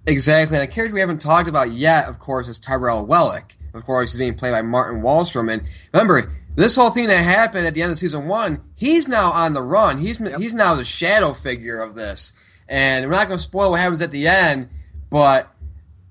[0.07, 0.57] Exactly.
[0.57, 3.57] And a character we haven't talked about yet, of course, is Tyrell Wellick.
[3.75, 5.53] Of course, he's being played by Martin Wallstrom.
[5.53, 9.33] And remember, this whole thing that happened at the end of season one, he's now
[9.33, 9.99] on the run.
[9.99, 10.41] He's yep.
[10.41, 12.39] he's now the shadow figure of this.
[12.71, 14.71] And we're not going to spoil what happens at the end,
[15.11, 15.51] but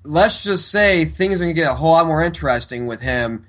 [0.03, 3.47] let's just say things are going to get a whole lot more interesting with him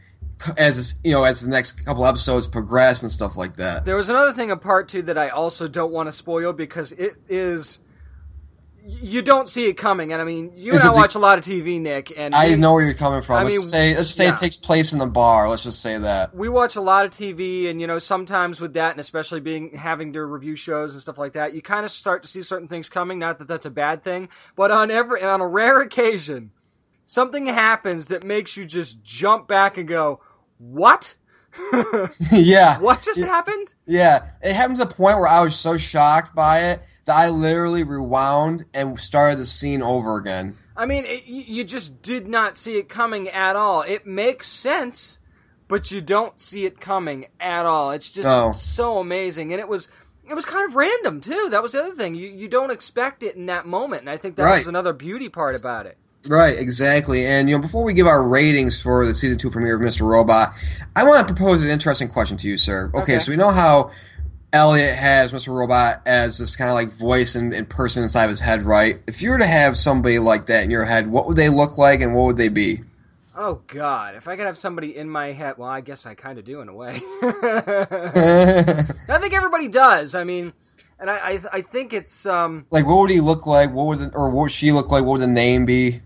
[0.57, 3.85] as you know as the next couple episodes progress and stuff like that.
[3.85, 6.93] There was another thing in part two that I also don't want to spoil because
[6.93, 7.81] it is
[8.87, 11.39] you don't see it coming, and I mean, you is and I watch a lot
[11.39, 13.37] of TV, Nick, and I know where you're coming from.
[13.37, 14.35] I let's mean, say let's say yeah.
[14.35, 15.49] it takes place in the bar.
[15.49, 18.75] Let's just say that we watch a lot of TV, and you know, sometimes with
[18.75, 21.91] that, and especially being having to review shows and stuff like that, you kind of
[21.91, 23.19] start to see certain things coming.
[23.19, 26.51] Not that that's a bad thing, but on every on a rare occasion,
[27.07, 30.21] something happens that makes you just jump back and go,
[30.59, 31.17] "What?"
[32.33, 32.79] yeah.
[32.79, 33.75] What just happened?
[33.87, 37.29] Yeah, it happens to a point where I was so shocked by it that I
[37.31, 40.57] literally rewound and started the scene over again.
[40.77, 43.83] I mean, it, you just did not see it coming at all.
[43.83, 45.21] It makes sense,
[45.69, 47.93] but you don't see it coming at all.
[47.93, 48.51] It's just no.
[48.51, 49.89] so amazing, and it was
[50.29, 51.49] it was kind of random too.
[51.51, 52.15] That was the other thing.
[52.17, 54.59] You you don't expect it in that moment, and I think that right.
[54.59, 55.97] was another beauty part about it.
[56.29, 57.27] Right, exactly.
[57.27, 60.07] And you know, before we give our ratings for the season two premiere of Mr.
[60.07, 60.55] Robot,
[60.97, 62.91] I want to propose an interesting question to you, sir.
[62.95, 63.19] Okay, okay.
[63.19, 63.91] so we know how
[64.53, 65.55] Elliot has Mr.
[65.55, 69.03] Robot as this kind of like voice and, and, person inside of his head, right?
[69.07, 71.77] If you were to have somebody like that in your head, what would they look
[71.77, 72.81] like and what would they be?
[73.37, 74.15] Oh God!
[74.15, 76.61] If I could have somebody in my head, well, I guess I kind of do
[76.61, 77.01] in a way.
[77.23, 80.15] I think everybody does.
[80.15, 80.53] I mean,
[81.01, 83.73] and I, I, I think it's um like what would he look like?
[83.73, 85.03] What would the, or what would she look like?
[85.03, 86.01] What would the name be?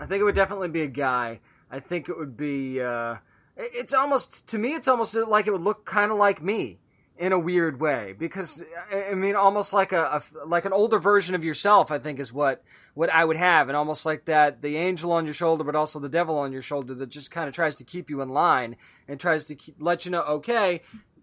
[0.00, 1.40] I think it would definitely be a guy.
[1.70, 2.80] I think it would be.
[2.80, 3.16] Uh,
[3.56, 4.74] it's almost to me.
[4.74, 6.78] It's almost like it would look kind of like me
[7.18, 11.34] in a weird way because I mean, almost like a, a, like an older version
[11.34, 11.90] of yourself.
[11.90, 12.62] I think is what
[12.94, 15.98] what I would have, and almost like that the angel on your shoulder, but also
[15.98, 18.76] the devil on your shoulder that just kind of tries to keep you in line
[19.08, 20.80] and tries to keep, let you know, okay,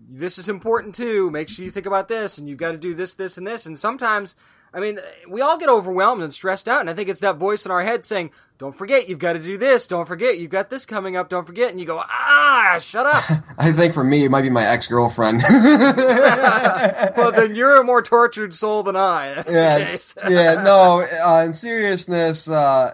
[0.07, 1.31] this is important too.
[1.31, 3.65] Make sure you think about this, and you've got to do this, this, and this.
[3.65, 4.35] And sometimes
[4.75, 7.65] I mean, we all get overwhelmed and stressed out, and I think it's that voice
[7.65, 9.87] in our head saying, "Don't forget, you've got to do this.
[9.87, 11.29] Don't forget, you've got this coming up.
[11.29, 13.23] Don't forget." And you go, "Ah, shut up."
[13.57, 15.41] I think for me, it might be my ex girlfriend.
[15.49, 19.43] well, then you're a more tortured soul than I.
[19.49, 19.97] yeah,
[20.29, 20.63] yeah.
[20.63, 22.93] No, uh, in seriousness, uh,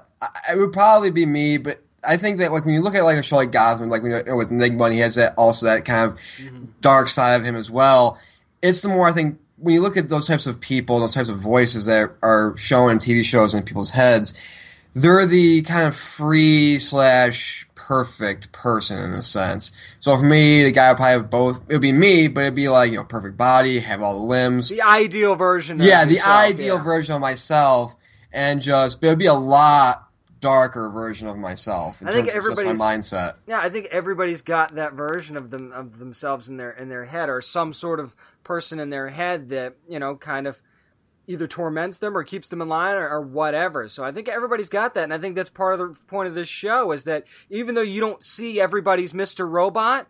[0.51, 3.17] it would probably be me, but I think that like when you look at like
[3.17, 5.85] a show like Gotham, like when you know, with Nick he has that also that
[5.85, 6.65] kind of mm-hmm.
[6.81, 8.19] dark side of him as well.
[8.61, 11.29] It's the more I think when you look at those types of people, those types
[11.29, 14.39] of voices that are shown in TV shows in people's heads,
[14.93, 19.71] they're the kind of free slash perfect person in a sense.
[19.99, 21.61] So for me, the guy would probably have both.
[21.67, 24.25] It would be me, but it'd be like you know, perfect body, have all the
[24.25, 25.77] limbs, the ideal version.
[25.79, 26.83] yeah, the yourself, ideal yeah.
[26.83, 27.95] version of myself,
[28.31, 30.07] and just it would be a lot
[30.39, 33.35] darker version of myself in I think terms of just my mindset.
[33.45, 37.05] Yeah, I think everybody's got that version of them of themselves in their in their
[37.05, 40.59] head, or some sort of person in their head that you know kind of
[41.27, 43.87] either torments them or keeps them in line or, or, whatever.
[43.87, 46.35] So I think everybody's got that, and I think that's part of the point of
[46.35, 50.07] this show is that even though you don't see everybody's Mister Robot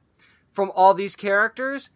[0.51, 1.89] from all these characters,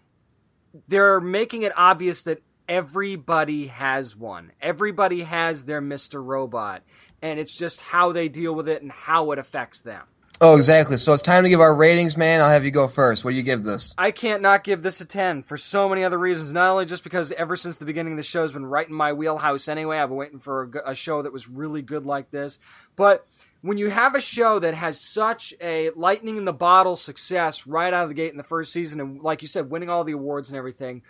[0.87, 4.51] they're making it obvious that everybody has one.
[4.61, 6.83] Everybody has their Mister Robot,
[7.21, 10.03] and it's just how they deal with it and how it affects them.
[10.41, 10.97] Oh, exactly.
[10.97, 12.41] So it's time to give our ratings, man.
[12.41, 13.23] I'll have you go first.
[13.23, 13.95] What do you give this?
[13.97, 16.51] I can't not give this a 10 for so many other reasons.
[16.51, 18.93] Not only just because ever since the beginning of the show has been right in
[18.93, 19.97] my wheelhouse anyway.
[19.97, 22.59] I've been waiting for a, a show that was really good like this.
[22.97, 23.25] But
[23.61, 27.91] when you have a show that has such a lightning in the bottle success right
[27.91, 30.11] out of the gate in the first season, and like you said, winning all the
[30.11, 31.01] awards and everything,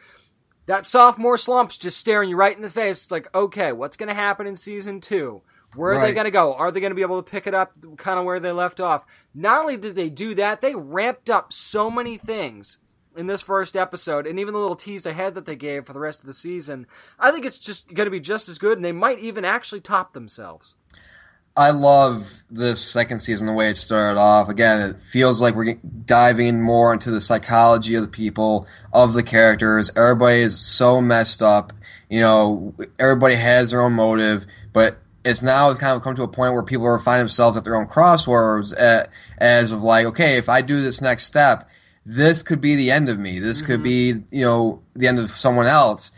[0.68, 3.04] that sophomore slump's just staring you right in the face.
[3.04, 5.42] It's like, okay, what's going to happen in season two?
[5.78, 6.08] Where are right.
[6.08, 6.54] they going to go?
[6.54, 8.80] Are they going to be able to pick it up kind of where they left
[8.80, 9.06] off?
[9.34, 12.80] Not only did they do that, they ramped up so many things
[13.16, 16.00] in this first episode, and even the little tease ahead that they gave for the
[16.00, 16.86] rest of the season.
[17.18, 19.82] I think it's just going to be just as good, and they might even actually
[19.82, 20.76] top themselves.
[21.58, 24.50] I love this second season the way it started off.
[24.50, 29.24] Again, it feels like we're diving more into the psychology of the people, of the
[29.24, 29.90] characters.
[29.96, 31.72] Everybody is so messed up.
[32.10, 36.28] You know, everybody has their own motive, but it's now kind of come to a
[36.28, 39.10] point where people are finding themselves at their own crossroads at,
[39.40, 41.68] as of like, okay, if I do this next step,
[42.06, 43.40] this could be the end of me.
[43.40, 43.66] This mm-hmm.
[43.66, 46.12] could be, you know, the end of someone else.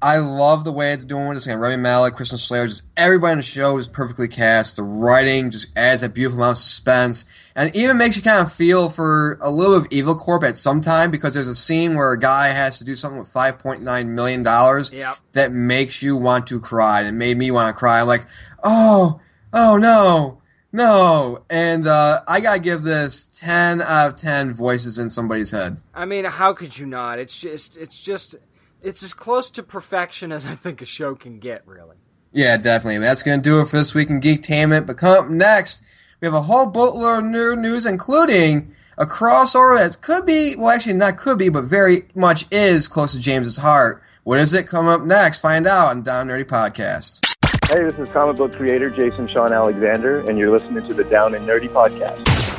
[0.00, 1.46] I love the way it's doing with this.
[1.46, 4.76] Again, Rami Malek, Christian Slater, just everybody on the show is perfectly cast.
[4.76, 7.24] The writing just adds that beautiful amount of suspense,
[7.56, 10.80] and even makes you kind of feel for a little of Evil Corp at some
[10.80, 13.82] time because there's a scene where a guy has to do something with five point
[13.82, 15.16] nine million dollars yep.
[15.32, 17.00] that makes you want to cry.
[17.00, 18.00] And it made me want to cry.
[18.00, 18.26] I'm like,
[18.62, 19.20] oh,
[19.52, 20.40] oh no,
[20.72, 21.42] no.
[21.50, 25.82] And uh, I gotta give this ten out of ten voices in somebody's head.
[25.92, 27.18] I mean, how could you not?
[27.18, 28.36] It's just, it's just
[28.82, 31.96] it's as close to perfection as I think a show can get, really.
[32.32, 32.98] Yeah, definitely.
[32.98, 34.86] That's going to do it for this week in Geektainment.
[34.86, 35.84] But come up next,
[36.20, 40.70] we have a whole boatload of new news, including a crossover that could be, well,
[40.70, 44.02] actually, not could be, but very much is close to James's heart.
[44.24, 44.66] What is it?
[44.66, 45.40] Come up next.
[45.40, 47.24] Find out on Down Nerdy Podcast.
[47.72, 51.34] Hey, this is comic book creator Jason Shawn Alexander, and you're listening to the Down
[51.34, 52.58] and Nerdy Podcast.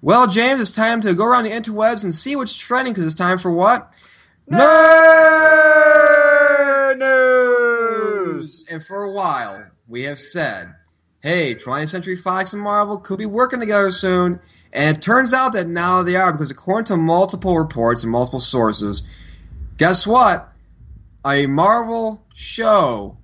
[0.00, 3.14] Well, James, it's time to go around the interwebs and see what's trending because it's
[3.14, 3.92] time for what?
[4.50, 4.58] Nerd
[6.98, 8.66] News!
[8.70, 10.74] And for a while, we have said,
[11.20, 14.40] hey, 20th Century Fox and Marvel could be working together soon.
[14.72, 18.40] And it turns out that now they are, because according to multiple reports and multiple
[18.40, 19.02] sources,
[19.78, 20.50] guess what?
[21.24, 23.16] A Marvel show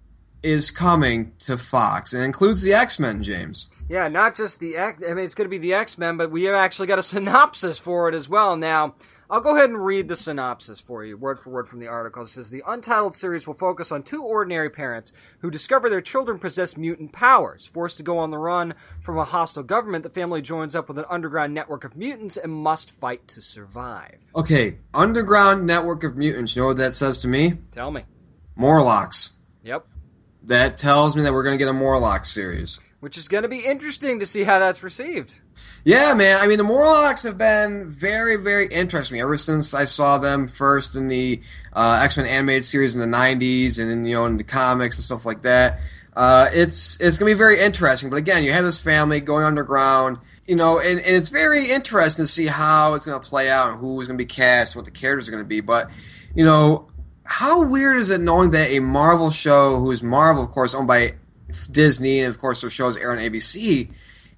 [0.42, 2.14] is coming to Fox.
[2.14, 3.66] and includes the X Men, James.
[3.90, 5.02] Yeah, not just the X.
[5.06, 7.02] I mean, it's going to be the X Men, but we have actually got a
[7.02, 8.56] synopsis for it as well.
[8.56, 8.94] Now,
[9.32, 12.24] I'll go ahead and read the synopsis for you, word for word from the article.
[12.24, 16.40] It says the untitled series will focus on two ordinary parents who discover their children
[16.40, 17.64] possess mutant powers.
[17.64, 20.98] Forced to go on the run from a hostile government, the family joins up with
[20.98, 24.18] an underground network of mutants and must fight to survive.
[24.34, 26.56] Okay, underground network of mutants.
[26.56, 27.52] You know what that says to me?
[27.70, 28.02] Tell me.
[28.56, 29.36] Morlocks.
[29.62, 29.86] Yep.
[30.42, 32.80] That tells me that we're going to get a Morlock series.
[33.00, 35.40] Which is going to be interesting to see how that's received.
[35.84, 36.38] Yeah, man.
[36.38, 40.96] I mean, the Morlocks have been very, very interesting ever since I saw them first
[40.96, 41.40] in the
[41.72, 44.98] uh, X Men animated series in the '90s, and in you know in the comics
[44.98, 45.80] and stuff like that.
[46.14, 48.10] Uh, it's it's gonna be very interesting.
[48.10, 52.24] But again, you have this family going underground, you know, and, and it's very interesting
[52.24, 55.28] to see how it's gonna play out and who's gonna be cast, what the characters
[55.28, 55.60] are gonna be.
[55.60, 55.90] But
[56.34, 56.90] you know,
[57.24, 61.12] how weird is it knowing that a Marvel show, who's Marvel, of course, owned by
[61.70, 63.90] Disney, and of course, their shows air on ABC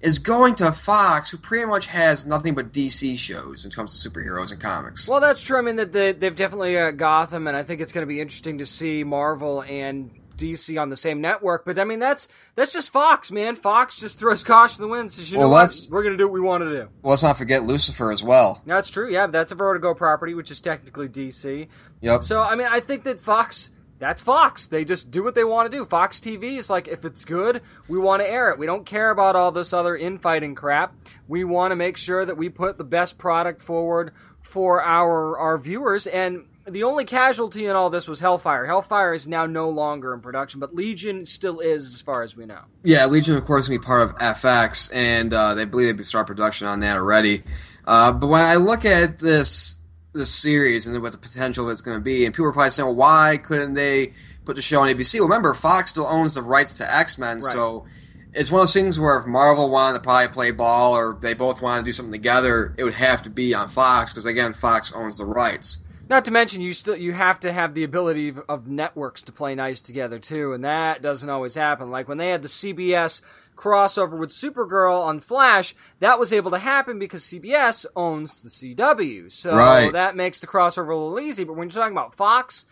[0.03, 4.03] is going to Fox, who pretty much has nothing but DC shows when it comes
[4.03, 5.07] to superheroes and comics.
[5.07, 5.57] Well, that's true.
[5.57, 8.19] I mean, that they, have definitely got Gotham, and I think it's going to be
[8.19, 11.63] interesting to see Marvel and DC on the same network.
[11.63, 13.55] But I mean, that's that's just Fox, man.
[13.55, 15.11] Fox just throws caution to the wind.
[15.11, 15.71] Says, you well, know what?
[15.89, 16.89] We're going to do what we want to do.
[17.01, 18.61] Well, let's not forget Lucifer as well.
[18.65, 19.09] That's true.
[19.09, 21.67] Yeah, that's a Vertigo property, which is technically DC.
[22.01, 22.23] Yep.
[22.23, 24.67] So I mean, I think that Fox that's Fox.
[24.67, 25.85] They just do what they want to do.
[25.85, 28.59] Fox TV is like, if it's good, we want to air it.
[28.59, 30.93] We don't care about all this other infighting crap.
[31.27, 35.57] We want to make sure that we put the best product forward for our our
[35.57, 36.05] viewers.
[36.05, 38.65] And the only casualty in all this was Hellfire.
[38.65, 42.45] Hellfire is now no longer in production, but Legion still is, as far as we
[42.45, 42.61] know.
[42.83, 46.27] Yeah, Legion, of course, to be part of FX, and uh, they believe they start
[46.27, 47.43] production on that already.
[47.85, 49.77] Uh, but when I look at this
[50.13, 52.25] the series and what the potential it's going to be.
[52.25, 54.13] And people are probably saying, well, why couldn't they
[54.45, 55.19] put the show on ABC?
[55.19, 57.43] Well, remember, Fox still owns the rights to X Men, right.
[57.43, 57.85] so
[58.33, 61.33] it's one of those things where if Marvel wanted to probably play ball or they
[61.33, 64.53] both want to do something together, it would have to be on Fox because again,
[64.53, 65.83] Fox owns the rights.
[66.09, 69.55] Not to mention, you still you have to have the ability of networks to play
[69.55, 71.91] nice together too, and that doesn't always happen.
[71.91, 73.21] Like when they had the CBS
[73.55, 79.31] crossover with Supergirl on Flash, that was able to happen because CBS owns the CW.
[79.31, 79.91] So right.
[79.91, 81.43] that makes the crossover a little easy.
[81.43, 82.65] But when you're talking about Fox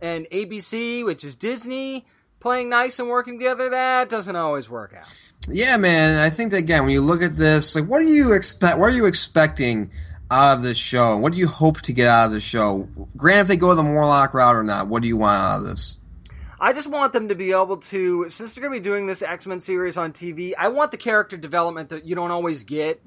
[0.00, 2.06] and ABC, which is Disney,
[2.40, 5.06] playing nice and working together, that doesn't always work out.
[5.48, 6.18] Yeah, man.
[6.18, 8.78] I think that again, when you look at this, like, what do you expect?
[8.78, 9.90] What are you expecting
[10.30, 11.16] out of this show?
[11.16, 12.88] What do you hope to get out of the show?
[13.16, 15.66] Granted, if they go the Morlock route or not, what do you want out of
[15.66, 15.97] this?
[16.60, 19.22] I just want them to be able to, since they're going to be doing this
[19.22, 23.00] X Men series on TV, I want the character development that you don't always get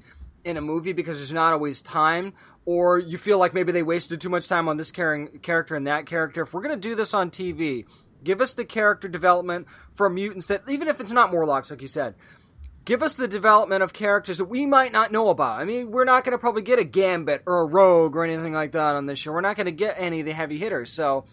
[0.45, 2.33] in a movie because there's not always time,
[2.65, 6.05] or you feel like maybe they wasted too much time on this character and that
[6.05, 6.43] character.
[6.43, 7.85] If we're going to do this on TV,
[8.23, 11.87] give us the character development for mutants that, even if it's not Morlocks, like you
[11.89, 12.15] said,
[12.85, 15.59] give us the development of characters that we might not know about.
[15.59, 18.53] I mean, we're not going to probably get a Gambit or a Rogue or anything
[18.53, 19.33] like that on this show.
[19.33, 20.91] We're not going to get any of the heavy hitters.
[20.93, 21.25] So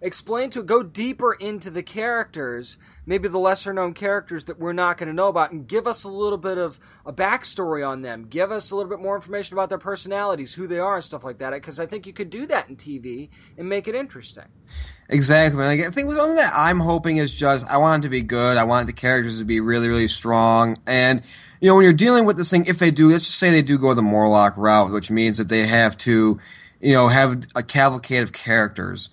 [0.00, 4.98] explain to go deeper into the characters, maybe the lesser known characters that we're not
[4.98, 8.26] going to know about, and give us a little bit of a backstory on them.
[8.28, 11.24] Give us a little bit more information about their personalities, who they are, and stuff
[11.24, 11.50] like that.
[11.50, 14.46] Because I think you could do that in TV and make it interesting.
[15.08, 15.64] Exactly.
[15.64, 18.56] Like, I think something that I'm hoping is just I want it to be good.
[18.56, 20.76] I want the characters to be really, really strong.
[20.86, 21.22] And
[21.60, 23.62] you know, when you're dealing with this thing, if they do, let's just say they
[23.62, 26.38] do go the Morlock route, which means that they have to,
[26.80, 29.10] you know, have a cavalcade of characters.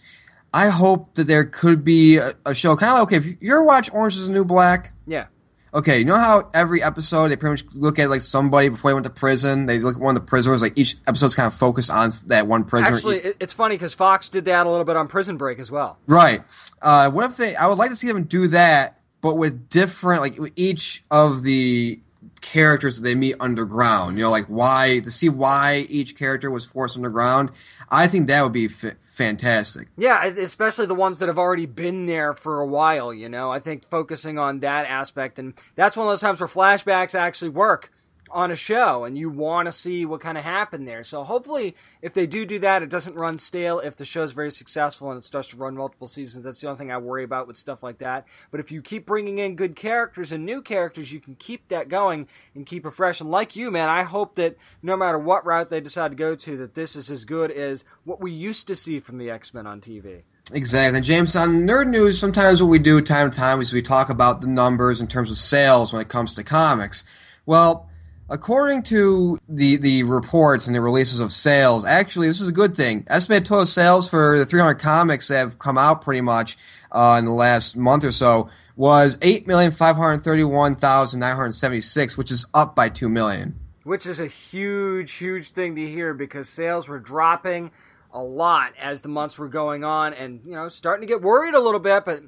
[0.54, 3.52] I hope that there could be a, a show kind of like, okay, if you
[3.54, 5.26] ever watch Orange is the New Black, Yeah.
[5.74, 8.94] okay, you know how every episode they pretty much look at like somebody before they
[8.94, 9.66] went to prison.
[9.66, 10.62] They look at one of the prisoners.
[10.62, 12.96] Like each episode's kind of focused on that one prisoner.
[12.98, 15.98] Actually, it's funny because Fox did that a little bit on Prison Break as well.
[16.06, 16.44] Right.
[16.82, 17.56] Uh, what if they?
[17.56, 22.00] I would like to see them do that, but with different, like each of the
[22.44, 24.18] characters that they meet underground.
[24.18, 27.52] You know, like why to see why each character was forced underground.
[27.90, 29.88] I think that would be f- fantastic.
[29.98, 33.52] Yeah, especially the ones that have already been there for a while, you know.
[33.52, 37.50] I think focusing on that aspect and that's one of those times where flashbacks actually
[37.50, 37.92] work
[38.34, 41.04] on a show and you want to see what kind of happened there.
[41.04, 44.52] So hopefully if they do do that it doesn't run stale if the show's very
[44.52, 46.44] successful and it starts to run multiple seasons.
[46.44, 48.26] That's the only thing I worry about with stuff like that.
[48.52, 51.90] But if you keep bringing in good characters and new characters, you can keep that
[51.90, 53.22] going and keep it fresh.
[53.22, 56.36] And like you, man, I hope that no matter what route they decide to go
[56.36, 59.68] to that this is as good as what we used to see from the X-Men
[59.68, 60.24] on TV.
[60.52, 61.36] Exactly, James.
[61.36, 64.48] On Nerd News, sometimes what we do time to time is we talk about the
[64.48, 67.06] numbers in terms of sales when it comes to comics.
[67.46, 67.90] Well,
[68.30, 72.76] according to the the reports and the releases of sales, actually, this is a good
[72.76, 73.06] thing.
[73.10, 76.58] Estimated total sales for the 300 comics that have come out pretty much
[76.92, 81.36] uh, in the last month or so was eight million five hundred thirty-one thousand nine
[81.36, 83.60] hundred seventy-six, which is up by two million.
[83.84, 87.70] which is a huge, huge thing to hear because sales were dropping
[88.12, 91.54] a lot as the months were going on, and you know, starting to get worried
[91.54, 92.04] a little bit.
[92.06, 92.22] But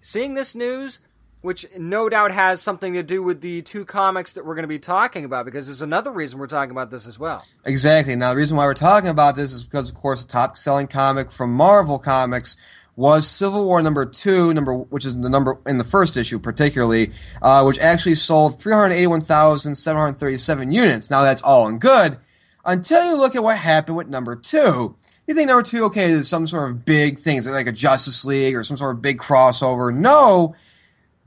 [0.00, 0.98] seeing this news,
[1.42, 4.68] which no doubt has something to do with the two comics that we're going to
[4.68, 7.44] be talking about, because there's another reason we're talking about this as well.
[7.64, 8.16] Exactly.
[8.16, 10.86] Now, the reason why we're talking about this is because, of course, the top selling
[10.86, 12.56] comic from Marvel Comics
[12.94, 17.10] was Civil War number two, number which is the number in the first issue, particularly,
[17.40, 21.10] uh, which actually sold 381,737 units.
[21.10, 22.18] Now, that's all and good
[22.64, 24.94] until you look at what happened with number two.
[25.26, 28.24] You think number two, okay, is some sort of big thing, is like a Justice
[28.24, 29.94] League or some sort of big crossover?
[29.94, 30.54] No.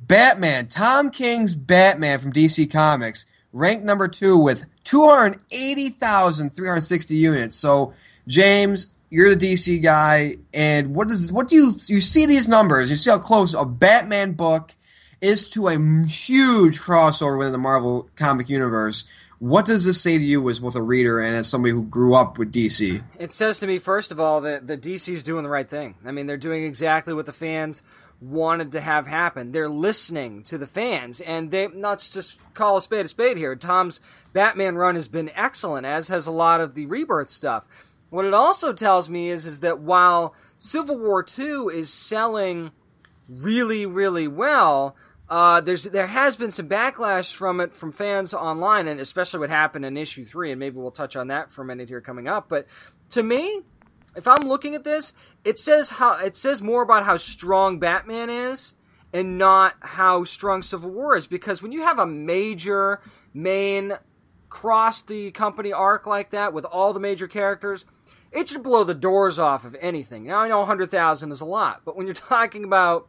[0.07, 7.55] Batman, Tom King's Batman from DC Comics, ranked number two with 280,360 units.
[7.55, 7.93] So,
[8.27, 12.89] James, you're the DC guy, and what does what do you you see these numbers?
[12.89, 14.71] You see how close a Batman book
[15.21, 15.77] is to a
[16.07, 19.05] huge crossover within the Marvel comic universe.
[19.39, 22.15] What does this say to you as both a reader and as somebody who grew
[22.15, 23.03] up with DC?
[23.19, 25.95] It says to me, first of all, that the DC's doing the right thing.
[26.05, 27.83] I mean, they're doing exactly what the fans
[28.21, 29.51] wanted to have happen.
[29.51, 33.55] They're listening to the fans, and they let's just call a spade a spade here.
[33.55, 33.99] Tom's
[34.33, 37.65] Batman run has been excellent, as has a lot of the Rebirth stuff.
[38.09, 42.71] What it also tells me is is that while Civil War Two is selling
[43.27, 44.95] really, really well.
[45.27, 49.49] Uh, there's there has been some backlash from it from fans online, and especially what
[49.49, 52.27] happened in issue three, and maybe we'll touch on that for a minute here coming
[52.27, 52.47] up.
[52.47, 52.67] But
[53.09, 53.61] to me,
[54.15, 55.13] if I'm looking at this,
[55.45, 58.73] it says how it says more about how strong Batman is,
[59.13, 61.27] and not how strong Civil War is.
[61.27, 62.99] Because when you have a major
[63.33, 63.93] main
[64.49, 67.85] cross the company arc like that with all the major characters,
[68.31, 70.25] it should blow the doors off of anything.
[70.25, 73.07] Now I know 100,000 is a lot, but when you're talking about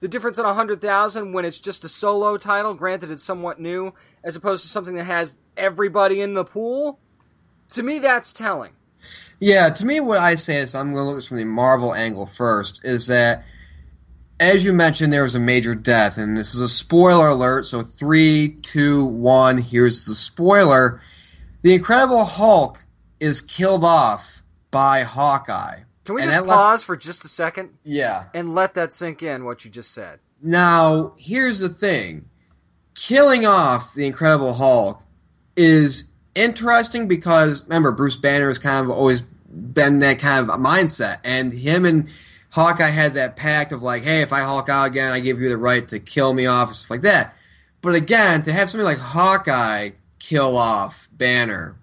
[0.00, 3.92] the difference in 100,000 when it's just a solo title, granted it's somewhat new,
[4.24, 6.98] as opposed to something that has everybody in the pool,
[7.70, 8.72] to me that's telling.
[9.40, 11.44] Yeah, to me, what I say is I'm going to look at this from the
[11.44, 12.84] Marvel angle first.
[12.84, 13.44] Is that
[14.40, 17.64] as you mentioned, there was a major death, and this is a spoiler alert.
[17.66, 19.58] So three, two, one.
[19.58, 21.00] Here's the spoiler:
[21.62, 22.78] the Incredible Hulk
[23.20, 25.80] is killed off by Hawkeye.
[26.04, 28.24] Can we And just lets- pause for just a second Yeah.
[28.32, 30.20] and let that sink in, what you just said?
[30.42, 32.26] Now, here's the thing
[32.94, 35.02] killing off the Incredible Hulk
[35.56, 36.04] is
[36.38, 41.18] interesting because, remember, Bruce Banner has kind of always been that kind of mindset.
[41.24, 42.08] And him and
[42.50, 45.48] Hawkeye had that pact of, like, hey, if I Hulk out again, I give you
[45.48, 47.34] the right to kill me off, and stuff like that.
[47.80, 51.76] But again, to have somebody like Hawkeye kill off Banner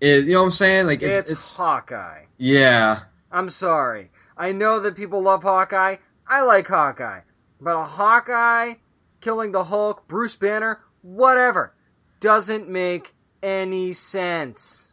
[0.00, 0.86] is, you know what I'm saying?
[0.86, 2.24] Like, it's, It's, it's, Hawkeye.
[2.36, 3.00] yeah.
[3.32, 4.10] I'm sorry.
[4.36, 5.96] I know that people love Hawkeye.
[6.28, 7.20] I like Hawkeye.
[7.60, 8.74] But a Hawkeye
[9.20, 11.72] killing the Hulk, Bruce Banner, whatever,
[12.20, 13.13] doesn't make
[13.44, 14.88] any sense.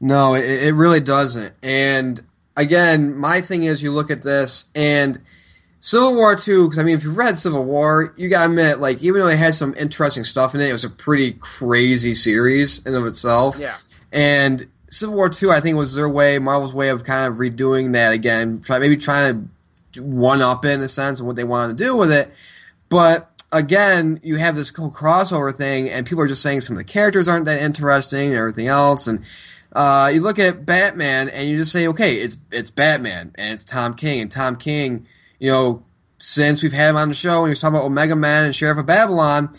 [0.00, 1.56] No, it, it really doesn't.
[1.62, 2.20] And
[2.56, 5.18] again, my thing is you look at this and
[5.78, 6.64] Civil War two.
[6.64, 9.38] Because I mean, if you read Civil War, you gotta admit, like even though it
[9.38, 13.58] had some interesting stuff in it, it was a pretty crazy series in of itself.
[13.58, 13.76] Yeah.
[14.12, 17.92] And Civil War two, I think, was their way, Marvel's way of kind of redoing
[17.92, 18.60] that again.
[18.60, 19.50] Try maybe trying
[19.92, 22.32] to one up it in a sense of what they wanted to do with it,
[22.88, 23.30] but.
[23.54, 26.92] Again, you have this whole crossover thing, and people are just saying some of the
[26.92, 29.06] characters aren't that interesting and everything else.
[29.06, 29.20] And
[29.72, 33.62] uh, you look at Batman, and you just say, okay, it's it's Batman, and it's
[33.62, 35.06] Tom King, and Tom King,
[35.38, 35.84] you know,
[36.18, 38.54] since we've had him on the show, and he was talking about Omega Man and
[38.54, 39.50] Sheriff of Babylon,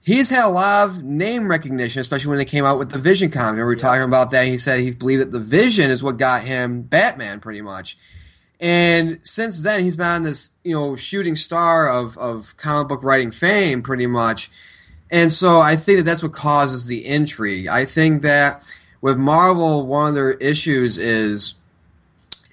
[0.00, 3.30] he's had a lot of name recognition, especially when they came out with the Vision
[3.30, 3.58] comic.
[3.58, 4.42] And we were talking about that.
[4.42, 7.98] And he said he believed that the Vision is what got him Batman, pretty much.
[8.60, 13.04] And since then, he's been on this, you know, shooting star of, of comic book
[13.04, 14.50] writing fame, pretty much.
[15.10, 17.68] And so I think that that's what causes the intrigue.
[17.68, 18.62] I think that
[19.00, 21.54] with Marvel, one of their issues is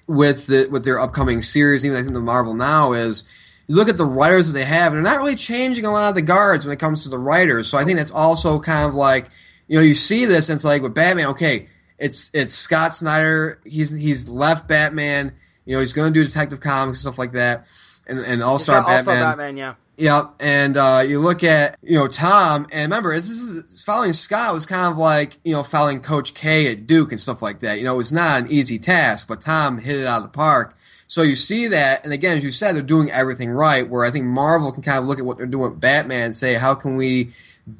[0.06, 1.84] with the with their upcoming series.
[1.84, 3.24] Even I think the Marvel now is
[3.66, 6.08] you look at the writers that they have, and they're not really changing a lot
[6.08, 7.68] of the guards when it comes to the writers.
[7.68, 9.26] So I think that's also kind of like
[9.68, 11.26] you know you see this, and it's like with Batman.
[11.28, 13.60] Okay, it's it's Scott Snyder.
[13.64, 15.32] He's he's left Batman.
[15.66, 17.70] You know he's going to do Detective Comics and stuff like that,
[18.06, 19.22] and, and All Star All-Star Batman.
[19.22, 19.74] Batman, yeah.
[19.98, 24.54] Yep, and uh, you look at you know Tom, and remember this is following Scott
[24.54, 27.78] was kind of like you know following Coach K at Duke and stuff like that.
[27.78, 30.28] You know, it was not an easy task, but Tom hit it out of the
[30.28, 30.76] park.
[31.08, 33.88] So you see that, and again, as you said, they're doing everything right.
[33.88, 36.34] Where I think Marvel can kind of look at what they're doing with Batman and
[36.34, 37.30] say, how can we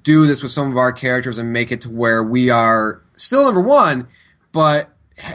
[0.03, 3.45] do this with some of our characters and make it to where we are still
[3.45, 4.09] number one,
[4.53, 4.91] but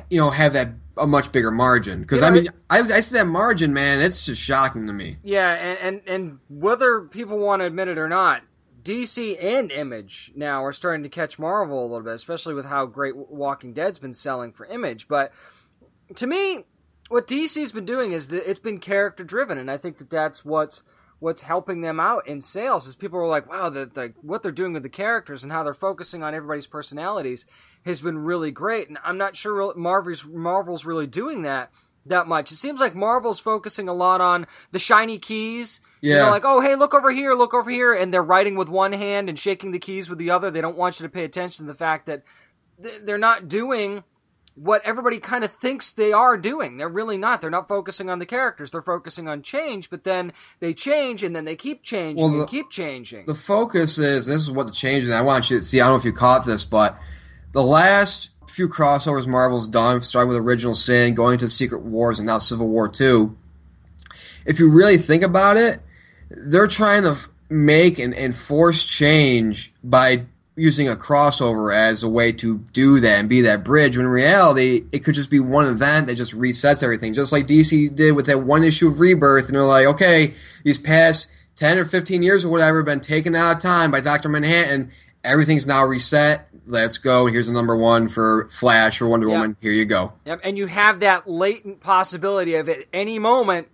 [0.09, 2.99] you know have that a much bigger margin because Yeah, I mean it- I, I
[2.99, 7.37] see that margin man it's just shocking to me Yeah, and, and and whether people
[7.37, 8.43] want to admit it or not,
[8.83, 12.85] DC and Image now are starting to catch Marvel a little bit, especially with how
[12.87, 15.07] great Walking Dead's been selling for Image.
[15.07, 15.31] But
[16.15, 16.65] to me,
[17.09, 20.43] what DC's been doing is that it's been character driven, and I think that that's
[20.43, 20.81] what's
[21.19, 22.87] what's helping them out in sales.
[22.87, 25.61] Is people are like, wow, the, the what they're doing with the characters and how
[25.63, 27.45] they're focusing on everybody's personalities
[27.85, 31.71] has been really great, and I'm not sure Marvel's Marvel's really doing that
[32.05, 32.51] that much.
[32.51, 35.79] It seems like Marvel's focusing a lot on the shiny keys.
[36.01, 36.23] You Yeah.
[36.25, 37.93] know, like, oh, hey, look over here, look over here.
[37.93, 40.49] And they're writing with one hand and shaking the keys with the other.
[40.49, 42.23] They don't want you to pay attention to the fact that
[42.81, 44.03] th- they're not doing
[44.55, 46.77] what everybody kind of thinks they are doing.
[46.77, 47.39] They're really not.
[47.39, 48.71] They're not focusing on the characters.
[48.71, 52.41] They're focusing on change, but then they change and then they keep changing Well, and
[52.41, 53.27] the- keep changing.
[53.27, 55.11] the focus is this is what the change is.
[55.11, 55.79] I want you to see.
[55.79, 56.97] I don't know if you caught this, but
[57.51, 62.25] the last few crossovers Marvel's done, starting with Original Sin, going to Secret Wars, and
[62.25, 63.37] now Civil War Two.
[64.45, 65.79] If you really think about it,
[66.29, 67.17] they're trying to
[67.49, 70.25] make and, and force change by
[70.55, 73.97] using a crossover as a way to do that and be that bridge.
[73.97, 77.47] When in reality, it could just be one event that just resets everything, just like
[77.47, 79.47] DC did with that one issue of Rebirth.
[79.47, 80.33] And they're like, okay,
[80.63, 84.29] these past 10 or 15 years or whatever been taken out of time by Dr.
[84.29, 84.91] Manhattan.
[85.23, 86.47] Everything's now reset.
[86.71, 87.25] Let's go.
[87.25, 89.33] Here's the number one for Flash or Wonder Yeah.
[89.33, 89.57] Woman.
[89.59, 90.13] Here you go.
[90.23, 93.67] Yep, and you have that latent possibility of at any moment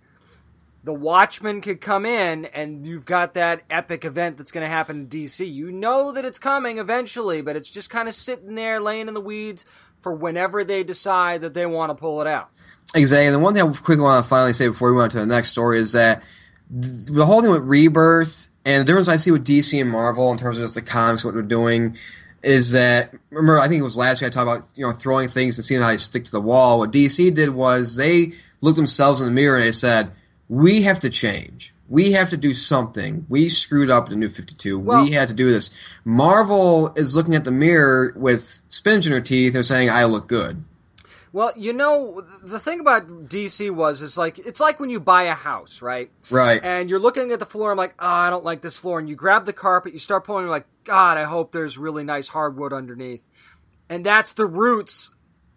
[0.82, 5.02] the Watchmen could come in and you've got that epic event that's going to happen
[5.02, 5.48] in DC.
[5.48, 9.14] You know that it's coming eventually, but it's just kind of sitting there laying in
[9.14, 9.64] the weeds
[10.00, 12.48] for whenever they decide that they want to pull it out.
[12.96, 13.26] Exactly.
[13.26, 15.18] And the one thing I quickly want to finally say before we move on to
[15.18, 16.24] the next story is that
[16.68, 20.38] the whole thing with Rebirth and the difference I see with DC and Marvel in
[20.38, 21.96] terms of just the comics, what they're doing,
[22.42, 25.28] is that remember I think it was last week I talked about you know throwing
[25.28, 26.78] things and seeing how they stick to the wall.
[26.78, 30.12] What DC did was they looked themselves in the mirror and they said,
[30.48, 31.74] "We have to change.
[31.88, 33.24] We have to do something.
[33.28, 34.78] We screwed up the New Fifty Two.
[34.78, 35.70] Well- we had to do this."
[36.04, 39.52] Marvel is looking at the mirror with spinach in her teeth.
[39.52, 40.62] They're saying, "I look good."
[41.32, 45.24] Well, you know, the thing about DC was is like it's like when you buy
[45.24, 46.10] a house, right?
[46.30, 46.62] Right.
[46.62, 47.70] and you're looking at the floor.
[47.72, 48.98] I'm like, oh, I don't like this floor.
[48.98, 50.44] And you grab the carpet, you start pulling.
[50.44, 53.26] You're like, God, I hope there's really nice hardwood underneath.
[53.88, 55.10] And that's the roots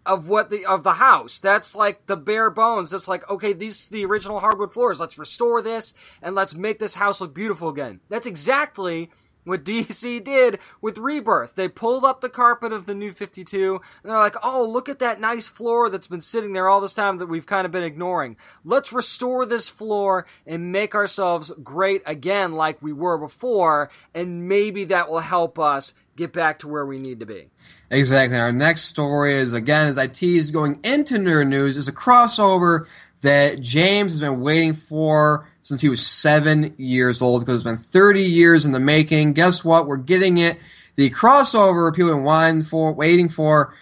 [0.04, 1.40] of what the of the house.
[1.40, 2.90] That's like the bare bones.
[2.90, 5.00] That's like, okay, these the original hardwood floors.
[5.00, 8.00] Let's restore this and let's make this house look beautiful again.
[8.08, 9.10] That's exactly
[9.44, 11.54] what DC did with Rebirth.
[11.54, 14.98] They pulled up the carpet of the new 52 and they're like, oh, look at
[15.00, 17.82] that nice floor that's been sitting there all this time that we've kind of been
[17.82, 18.36] ignoring.
[18.64, 24.84] Let's restore this floor and make ourselves great again like we were before, and maybe
[24.84, 27.48] that will help us get back to where we need to be.
[27.90, 28.38] Exactly.
[28.38, 32.86] Our next story is again, as I teased, going into nerd news, is a crossover
[33.22, 37.76] that James has been waiting for since he was seven years old because it's been
[37.76, 39.32] 30 years in the making.
[39.32, 39.86] Guess what?
[39.86, 40.58] We're getting it.
[40.96, 43.74] The crossover people have been for, waiting for.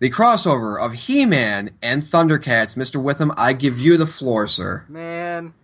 [0.00, 2.76] the crossover of He-Man and Thundercats.
[2.76, 3.02] Mr.
[3.02, 4.84] Witham, I give you the floor, sir.
[4.88, 5.54] Man,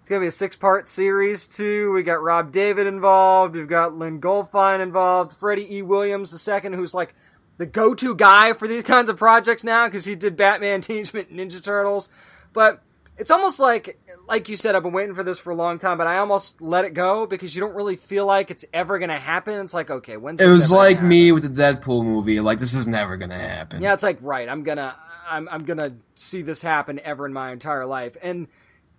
[0.00, 1.92] it's gonna be a six-part series too.
[1.92, 3.56] We got Rob David involved.
[3.56, 5.34] We've got Lynn Goldfine involved.
[5.34, 5.82] Freddie E.
[5.82, 7.14] Williams second, who's like
[7.58, 11.38] the go-to guy for these kinds of projects now because he did Batman, Teenage Mutant
[11.38, 12.08] Ninja Turtles.
[12.52, 12.82] But
[13.20, 15.98] it's almost like, like you said, I've been waiting for this for a long time,
[15.98, 19.18] but I almost let it go because you don't really feel like it's ever gonna
[19.18, 19.60] happen.
[19.60, 22.40] It's like, okay, when's It was like me with the Deadpool movie.
[22.40, 23.82] Like this is never gonna happen.
[23.82, 24.48] Yeah, it's like right.
[24.48, 24.96] I'm gonna
[25.28, 28.48] I'm I'm gonna see this happen ever in my entire life, and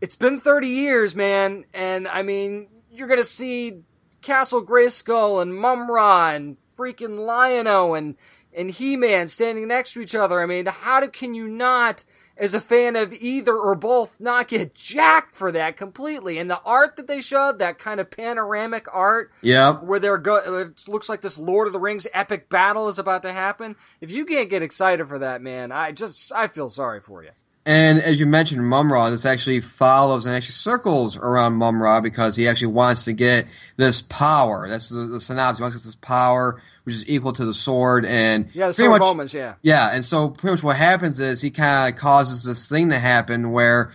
[0.02, 1.66] it's been 30 years, man.
[1.74, 3.82] And I mean, you're gonna see
[4.22, 8.16] Castle Grayskull and Mumm-Ra and freaking Lion-O and
[8.54, 10.42] and He-Man standing next to each other.
[10.42, 12.04] I mean, how do, can you not?
[12.42, 16.40] As a fan of either or both, not get jacked for that completely.
[16.40, 20.38] And the art that they showed, that kind of panoramic art, yeah, where they're go
[20.38, 23.76] it looks like this Lord of the Rings epic battle is about to happen.
[24.02, 27.30] If you can't get excited for that, man, I just I feel sorry for you.
[27.64, 32.48] And as you mentioned, Mumm-Ra, this actually follows and actually circles around Mumm-Ra because he
[32.48, 33.46] actually wants to get
[33.78, 34.68] this power.
[34.68, 35.60] That's the, the synopsis.
[35.60, 38.06] He wants to get this power, which is equal to the sword.
[38.06, 39.56] And Yeah, the pretty sword much, moments, yeah.
[39.62, 43.00] Yeah, and so pretty much what happens is he kind of causes this thing to
[43.00, 43.92] happen where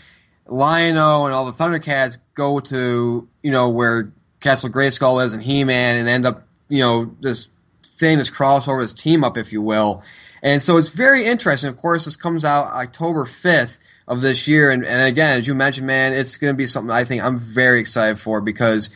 [0.46, 5.96] Lion-O and all the Thundercats go to, you know, where Castle Grayskull is and He-Man
[5.96, 7.48] and end up, you know, this
[7.82, 10.02] thing, this crossover, this team up, if you will.
[10.42, 11.70] And so it's very interesting.
[11.70, 14.70] Of course, this comes out October 5th of this year.
[14.70, 17.38] And, and again, as you mentioned, man, it's going to be something I think I'm
[17.38, 18.90] very excited for because,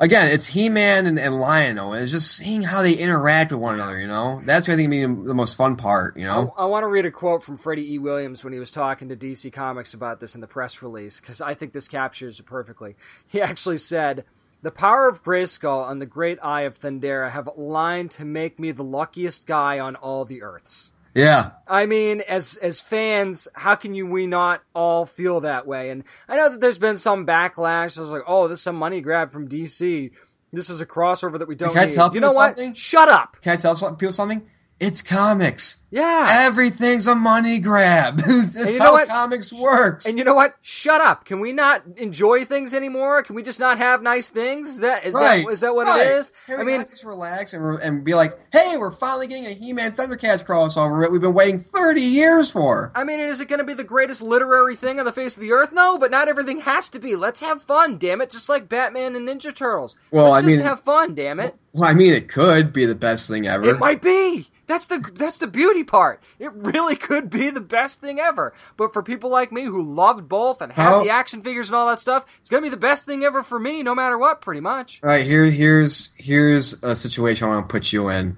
[0.00, 1.92] again, it's He-Man and, and Lion-O.
[1.92, 4.42] And it's just seeing how they interact with one another, you know?
[4.44, 6.54] That's going to be the most fun part, you know?
[6.56, 7.98] I, I want to read a quote from Freddie E.
[7.98, 11.40] Williams when he was talking to DC Comics about this in the press release because
[11.40, 12.96] I think this captures it perfectly.
[13.26, 14.24] He actually said,
[14.62, 18.72] "The power of Grayskull and the great eye of Thundera have aligned to make me
[18.72, 21.52] the luckiest guy on all the Earths." Yeah.
[21.68, 25.90] I mean, as as fans, how can you we not all feel that way?
[25.90, 27.96] And I know that there's been some backlash.
[27.96, 30.10] I was like, oh, this is some money grab from DC.
[30.52, 31.94] This is a crossover that we don't Can I need.
[31.94, 32.56] tell You know people what?
[32.56, 32.74] something?
[32.74, 33.36] Shut up.
[33.42, 34.42] Can I tell people something?
[34.80, 35.84] It's comics.
[35.90, 36.28] Yeah.
[36.46, 38.16] Everything's a money grab.
[38.18, 39.08] That's you know how what?
[39.08, 40.06] comics works.
[40.06, 40.56] And you know what?
[40.60, 41.24] Shut up.
[41.24, 43.22] Can we not enjoy things anymore?
[43.22, 44.68] Can we just not have nice things?
[44.68, 45.44] Is that is right.
[45.44, 46.04] that is that what right.
[46.04, 46.32] it is?
[46.46, 49.28] Can I we mean, not just relax and, re- and be like, hey, we're finally
[49.28, 52.90] getting a He-Man Thundercats crossover that we've been waiting 30 years for.
[52.96, 55.40] I mean, is it going to be the greatest literary thing on the face of
[55.40, 55.72] the earth?
[55.72, 57.14] No, but not everything has to be.
[57.14, 58.30] Let's have fun, damn it!
[58.30, 59.94] Just like Batman and Ninja Turtles.
[60.10, 61.54] Well, Let's I mean- have fun, damn it.
[61.72, 63.64] Well, I mean, it could be the best thing ever.
[63.64, 64.48] It might be.
[64.66, 66.22] That's the that's the beauty part.
[66.38, 68.54] It really could be the best thing ever.
[68.76, 71.88] But for people like me who loved both and How- the action figures and all
[71.88, 74.60] that stuff, it's gonna be the best thing ever for me, no matter what, pretty
[74.60, 75.00] much.
[75.02, 78.36] All right, here, here's here's a situation I want to put you in.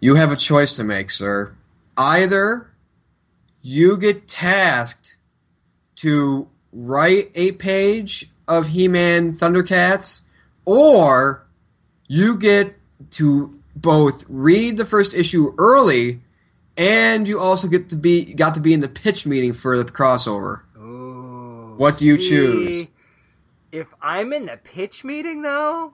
[0.00, 1.54] You have a choice to make, sir.
[1.96, 2.70] Either
[3.62, 5.16] you get tasked
[5.96, 10.20] to write a page of He-Man Thundercats,
[10.64, 11.44] or
[12.06, 12.76] you get
[13.12, 16.20] to both read the first issue early,
[16.76, 19.84] and you also get to be got to be in the pitch meeting for the
[19.92, 20.62] crossover.
[20.76, 22.88] Ooh, What do you see, choose?
[23.72, 25.92] If I'm in the pitch meeting, though,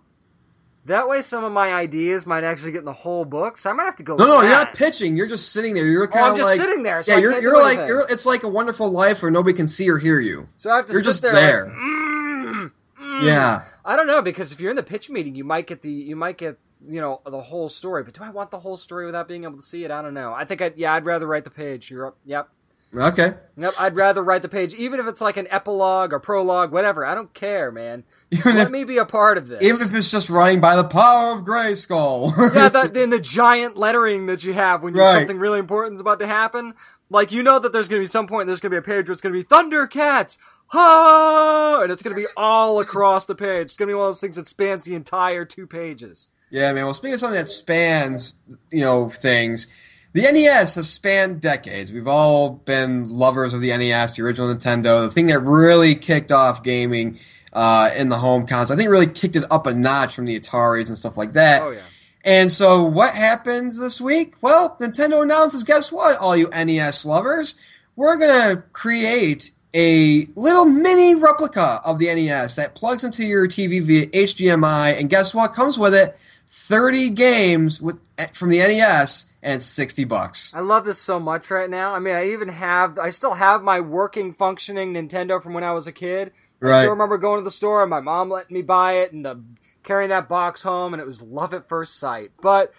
[0.87, 3.59] that way some of my ideas might actually get in the whole book.
[3.59, 4.16] So I might have to go.
[4.16, 5.16] No, no, you're not pitching.
[5.16, 5.87] You're just sitting there.
[5.87, 7.03] You're Oh, kind I'm of just like sitting there.
[7.03, 8.01] So yeah, you're you're like you're.
[8.09, 10.49] It's like a Wonderful Life where nobody can see or hear you.
[10.59, 11.33] So I have to you're sit just there.
[11.33, 11.64] there.
[11.66, 12.70] Like, mm,
[13.01, 13.24] mm.
[13.26, 15.91] Yeah, I don't know because if you're in the pitch meeting, you might get the
[15.91, 16.59] you might get
[16.89, 18.03] you know the whole story.
[18.03, 19.91] But do I want the whole story without being able to see it?
[19.91, 20.33] I don't know.
[20.33, 21.91] I think I yeah I'd rather write the page.
[21.91, 22.16] You're up.
[22.24, 22.49] Yep.
[22.97, 23.35] okay.
[23.57, 23.72] Yep.
[23.80, 27.05] I'd rather write the page, even if it's like an epilogue or prologue, whatever.
[27.07, 28.05] I don't care, man.
[28.33, 29.62] Even Let if, me be a part of this.
[29.62, 32.33] even if it's just running by the power of Grayskull.
[32.55, 35.18] yeah, that in the giant lettering that you have when you Right.
[35.18, 36.72] something really important is about to happen.
[37.11, 38.83] Like you know that there's going to be some point there's going to be a
[38.83, 43.26] page where it's going to be Thundercats, ha, and it's going to be all across
[43.26, 43.66] the page.
[43.66, 46.30] It's going to be one of those things that spans the entire two pages.
[46.53, 46.84] Yeah, man.
[46.84, 48.34] Well, speaking of something that spans,
[48.70, 49.72] you know, things.
[50.12, 51.90] The NES has spanned decades.
[51.90, 56.30] We've all been lovers of the NES, the original Nintendo, the thing that really kicked
[56.30, 57.18] off gaming
[57.55, 58.74] uh, in the home console.
[58.74, 61.32] I think it really kicked it up a notch from the Ataris and stuff like
[61.32, 61.62] that.
[61.62, 61.80] Oh yeah.
[62.22, 64.34] And so, what happens this week?
[64.42, 67.59] Well, Nintendo announces guess what, all you NES lovers?
[67.96, 73.48] We're going to create a little mini replica of the NES that plugs into your
[73.48, 75.55] TV via HDMI, and guess what?
[75.55, 76.16] Comes with it
[76.55, 80.53] 30 games with eh, from the NES, and it's 60 bucks.
[80.55, 81.94] I love this so much right now.
[81.94, 85.72] I mean, I even have, I still have my working, functioning Nintendo from when I
[85.72, 86.30] was a kid.
[86.61, 86.80] I Right.
[86.82, 89.40] still remember going to the store and my mom letting me buy it and the,
[89.82, 92.32] carrying that box home, and it was love at first sight.
[92.42, 92.74] But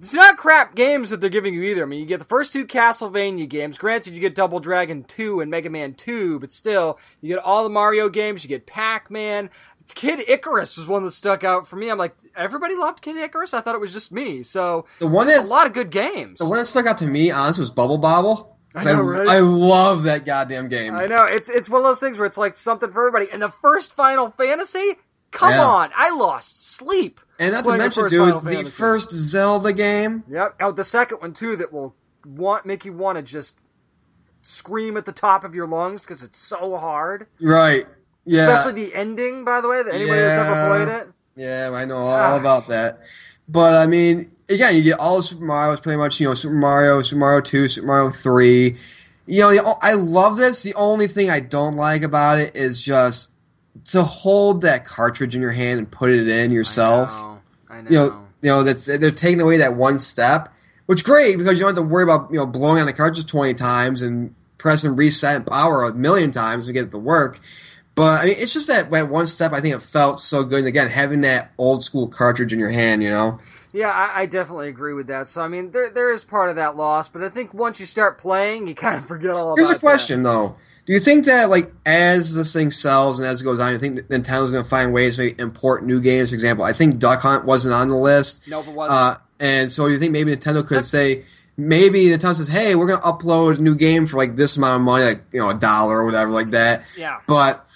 [0.00, 1.82] it's not crap games that they're giving you either.
[1.82, 3.76] I mean, you get the first two Castlevania games.
[3.76, 7.64] Granted, you get Double Dragon 2 and Mega Man 2, but still, you get all
[7.64, 8.42] the Mario games.
[8.42, 9.50] You get Pac Man.
[9.94, 11.90] Kid Icarus was one that stuck out for me.
[11.90, 13.54] I'm like, everybody loved Kid Icarus.
[13.54, 14.42] I thought it was just me.
[14.42, 16.38] So The one that's a lot of good games.
[16.38, 18.56] the one that stuck out to me, honestly, was Bubble Bobble.
[18.74, 19.26] I know, right?
[19.26, 20.94] I love that goddamn game.
[20.94, 23.30] I know it's it's one of those things where it's like something for everybody.
[23.32, 24.96] And the first Final Fantasy,
[25.30, 25.64] come Yeah.
[25.64, 27.20] on, I lost sleep.
[27.40, 30.22] And not to mention, dude, the first Zelda game.
[30.28, 30.56] Yep.
[30.60, 31.94] Oh, the second one too that will
[32.26, 33.58] want make you want to just
[34.42, 37.26] scream at the top of your lungs because it's so hard.
[37.40, 37.86] Right.
[38.28, 38.48] Yeah.
[38.48, 39.82] Especially the ending, by the way.
[39.82, 40.68] That anybody who's ever Yeah.
[40.84, 41.08] played it.
[41.36, 42.36] Yeah, I know all Ah.
[42.36, 43.00] about that.
[43.48, 46.54] But I mean, again, you get all the Super Mario's pretty much, you know, Super
[46.54, 48.76] Mario, Super Mario 2, Super Mario 3.
[49.26, 50.62] You know, I love this.
[50.62, 53.30] The only thing I don't like about it is just
[53.86, 57.10] to hold that cartridge in your hand and put it in yourself.
[57.10, 57.38] I know.
[57.70, 57.88] I know.
[57.90, 60.48] You know, you know that's they're taking away that one step,
[60.86, 63.26] which great because you don't have to worry about you know blowing on the cartridge
[63.26, 67.38] twenty times and pressing reset and power a million times to get it to work.
[67.98, 69.52] But I mean, it's just that that one step.
[69.52, 70.60] I think it felt so good.
[70.60, 73.40] And again, having that old school cartridge in your hand, you know.
[73.72, 75.26] Yeah, I, I definitely agree with that.
[75.26, 77.86] So I mean, there there is part of that loss, but I think once you
[77.86, 79.58] start playing, you kind of forget all about.
[79.58, 79.80] Here's a that.
[79.80, 83.58] question though: Do you think that like as this thing sells and as it goes
[83.58, 86.30] on, you think Nintendo's going to find ways to maybe import new games?
[86.30, 88.48] For example, I think Duck Hunt wasn't on the list.
[88.48, 88.96] Nope, it wasn't.
[88.96, 91.24] Uh, and so you think maybe Nintendo could say,
[91.56, 94.82] maybe Nintendo says, "Hey, we're going to upload a new game for like this amount
[94.82, 97.18] of money, like you know, a dollar or whatever, like that." Yeah.
[97.26, 97.66] But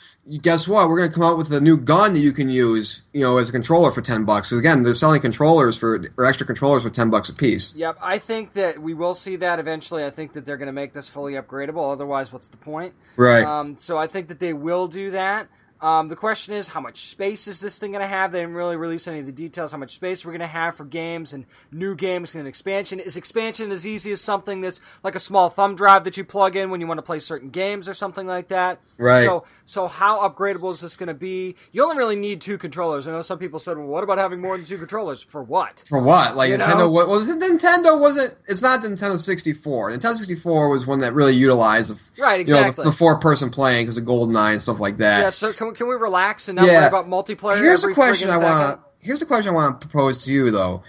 [0.40, 0.88] guess what?
[0.88, 3.38] We're going to come out with a new gun that you can use, you know,
[3.38, 4.50] as a controller for ten bucks.
[4.50, 7.74] 'Cause again, they're selling controllers for or extra controllers for ten bucks a piece.
[7.74, 10.04] Yep, I think that we will see that eventually.
[10.04, 11.92] I think that they're going to make this fully upgradable.
[11.92, 12.94] Otherwise, what's the point?
[13.16, 13.44] Right.
[13.44, 15.48] Um, so I think that they will do that.
[15.82, 18.30] Um, the question is, how much space is this thing going to have?
[18.30, 19.72] They didn't really release any of the details.
[19.72, 23.00] How much space we're going to have for games and new games and expansion?
[23.00, 26.54] Is expansion as easy as something that's like a small thumb drive that you plug
[26.54, 28.80] in when you want to play certain games or something like that?
[28.96, 29.24] Right.
[29.24, 31.56] So, so how upgradable is this going to be?
[31.72, 33.08] You only really need two controllers.
[33.08, 35.20] I know some people said, "Well, what about having more than two controllers?
[35.20, 36.36] For what?" For what?
[36.36, 36.78] Like You Nintendo?
[36.78, 36.90] know?
[36.90, 37.40] What was it?
[37.40, 38.36] Nintendo wasn't.
[38.46, 39.90] It's not Nintendo 64.
[39.90, 42.84] Nintendo 64 was one that really utilized the, Right, you know, the, exactly.
[42.84, 45.22] the four person playing because of GoldenEye and stuff like that.
[45.22, 45.30] Yeah.
[45.30, 47.58] So can we, can we relax and not worry about multiplayer?
[47.58, 48.80] Here's a question I want.
[49.00, 50.82] Here's a question I want to propose to you though.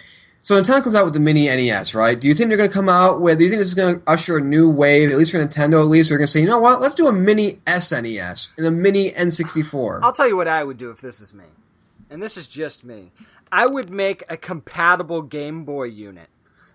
[0.44, 2.20] So Nintendo comes out with the mini NES, right?
[2.20, 3.38] Do you think they're going to come out with?
[3.38, 5.80] Do you think this is going to usher a new wave, at least for Nintendo?
[5.80, 6.82] At least we're going to say, you know what?
[6.82, 10.02] Let's do a mini SNES and a mini N64.
[10.04, 11.46] I'll tell you what I would do if this is me,
[12.10, 13.14] and this is just me.
[13.54, 16.28] I would make a compatible Game Boy unit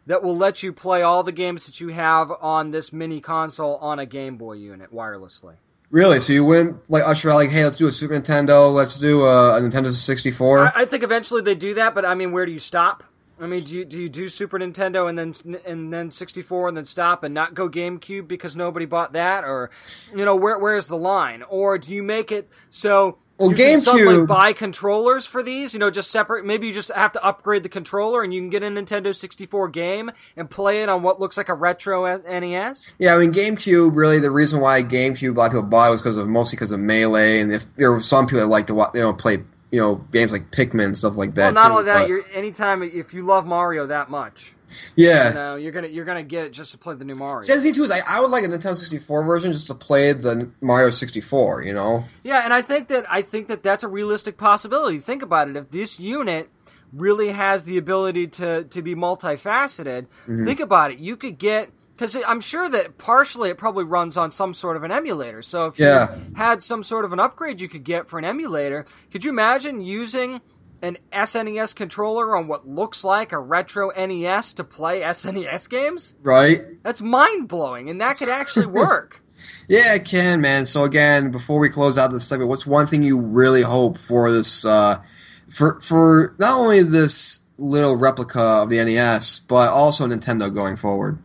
[0.06, 3.76] that will let you play all the games that you have on this mini console
[3.76, 5.56] on a Game Boy unit wirelessly.
[5.90, 6.20] Really?
[6.20, 9.24] So you wouldn't like usher out like, hey, let's do a Super Nintendo, let's do
[9.24, 10.58] a, a Nintendo 64?
[10.58, 13.04] I, I think eventually they do that, but I mean, where do you stop?
[13.40, 15.32] I mean, do you do you do Super Nintendo and then
[15.64, 19.70] and then 64 and then stop and not go GameCube because nobody bought that, or
[20.14, 21.44] you know, where where's the line?
[21.48, 25.72] Or do you make it so Well, you can suddenly GameCube- buy controllers for these?
[25.72, 26.44] You know, just separate.
[26.44, 29.68] Maybe you just have to upgrade the controller and you can get a Nintendo 64
[29.68, 32.94] game and play it on what looks like a retro NES.
[32.98, 33.94] Yeah, I mean GameCube.
[33.94, 36.56] Really, the reason why GameCube a lot of people bought it was because of mostly
[36.56, 39.12] because of melee, and if there were some people that like to wa- you know
[39.14, 41.54] play you know games like Pikmin and stuff like that.
[41.54, 44.54] Well, not too, only that, but- you're anytime if you love Mario that much,
[44.96, 45.28] yeah.
[45.28, 47.40] you know, you're gonna you're gonna get it just to play the new Mario.
[47.40, 49.74] See, the thing too is I, I would like a Nintendo 64 version just to
[49.74, 51.62] play the Mario 64.
[51.62, 54.98] You know, Yeah, and I think that I think that that's a realistic possibility.
[54.98, 55.56] Think about it.
[55.56, 56.48] If this unit
[56.92, 60.44] really has the ability to to be multifaceted, Mm-hmm.
[60.44, 60.98] think about it.
[60.98, 64.84] You could get because I'm sure that partially it probably runs on some sort of
[64.84, 65.42] an emulator.
[65.42, 66.14] So if Yeah.
[66.14, 69.30] you had some sort of an upgrade you could get for an emulator, could you
[69.30, 70.40] imagine using
[70.82, 76.14] an SNES controller on what looks like a retro NES to play SNES games?
[76.22, 76.62] right?
[76.82, 79.22] That's mind blowing, and that could actually work.
[79.68, 80.64] Yeah, it can, man.
[80.64, 84.32] So again, before we close out this segment, what's one thing you really hope for
[84.32, 85.00] this uh,
[85.48, 91.18] for for not only this little replica of the NES, but also Nintendo going forward?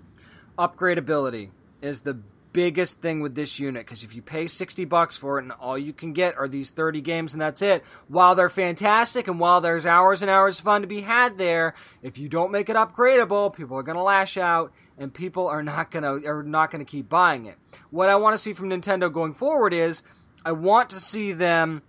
[0.58, 1.50] upgradability
[1.82, 2.18] is the
[2.54, 5.78] biggest thing with this unit because if you pay 60 bucks for it and all
[5.78, 9.60] you can get are these 30 games and that's it while they're fantastic and while
[9.60, 12.76] there's hours and hours of fun to be had there if you don't make it
[12.76, 16.72] upgradable people are going to lash out and people are not going to are not
[16.72, 17.58] going to keep buying it
[17.90, 20.04] what i want to see from nintendo going forward is
[20.46, 21.82] i want to see them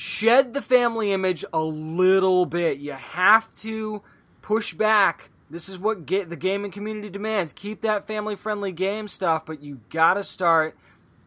[0.00, 2.78] shed the family image a little bit.
[2.78, 4.02] You have to
[4.40, 5.29] push back.
[5.50, 7.52] This is what the gaming community demands.
[7.52, 10.76] Keep that family friendly game stuff, but you gotta start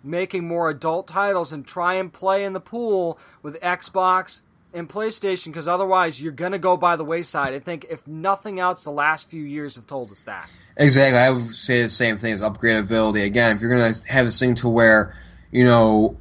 [0.01, 4.39] making more adult titles and try and play in the pool with Xbox
[4.73, 7.53] and PlayStation because otherwise you're gonna go by the wayside.
[7.53, 10.49] I think if nothing else, the last few years have told us that.
[10.77, 11.19] Exactly.
[11.19, 13.25] I would say the same thing as upgradability.
[13.25, 15.15] Again, if you're to have this thing to where,
[15.51, 16.17] you know,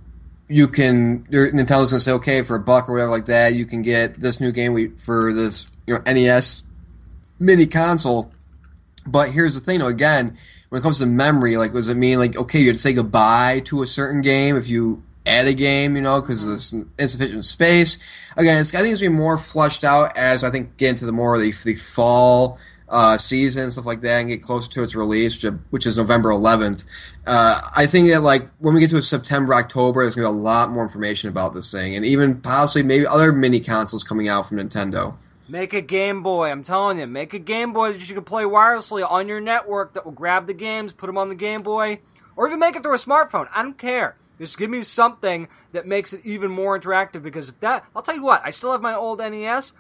[0.48, 3.80] you can, Nintendo's to say, okay, for a buck or whatever like that, you can
[3.80, 6.64] get this new game for this, you know, NES
[7.42, 8.32] mini console.
[9.06, 10.36] But here's the thing, though, again,
[10.68, 13.82] when it comes to memory, like, does it mean, like, okay, you'd say goodbye to
[13.82, 17.98] a certain game if you add a game, you know, because there's insufficient space?
[18.36, 21.12] Again, it's, I think it's be more flushed out as I think get into the
[21.12, 22.58] more the, the fall
[22.92, 26.28] uh, season stuff like that and get closer to its release, which, which is November
[26.28, 26.84] 11th.
[27.26, 30.42] Uh, I think that like when we get to September, October, there's gonna be a
[30.42, 34.48] lot more information about this thing, and even possibly maybe other mini consoles coming out
[34.48, 35.16] from Nintendo.
[35.48, 36.50] Make a Game Boy.
[36.50, 39.92] I'm telling you, make a Game Boy that you can play wirelessly on your network
[39.94, 42.00] that will grab the games, put them on the Game Boy,
[42.36, 43.48] or even make it through a smartphone.
[43.52, 44.16] I don't care.
[44.38, 48.16] Just give me something that makes it even more interactive because if that, I'll tell
[48.16, 49.72] you what, I still have my old NES,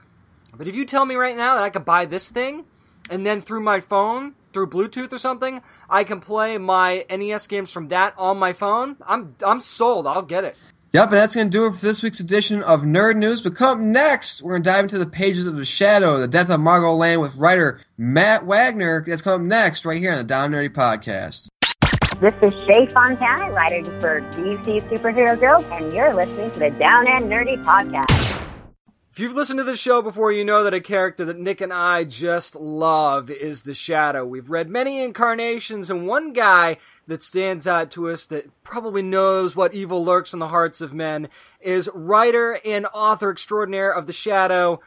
[0.56, 2.64] but if you tell me right now that I could buy this thing
[3.10, 7.70] and then through my phone, through Bluetooth or something, I can play my NES games
[7.70, 8.96] from that on my phone.
[9.06, 10.06] I'm I'm sold.
[10.06, 10.62] I'll get it.
[10.92, 13.40] Yep, and that's going to do it for this week's edition of Nerd News.
[13.40, 16.50] But come next, we're going to dive into the pages of The Shadow, the death
[16.50, 19.02] of Margo Lane with writer Matt Wagner.
[19.06, 21.48] That's coming next right here on the Down Nerdy Podcast.
[22.20, 27.06] This is Shea Fontana, writer for DC Superhero Girls, and you're listening to the Down
[27.08, 28.41] and Nerdy Podcast.
[29.12, 31.70] If you've listened to the show before, you know that a character that Nick and
[31.70, 34.24] I just love is the Shadow.
[34.24, 39.54] We've read many incarnations, and one guy that stands out to us that probably knows
[39.54, 41.28] what evil lurks in the hearts of men
[41.60, 44.80] is writer and author extraordinaire of the Shadow,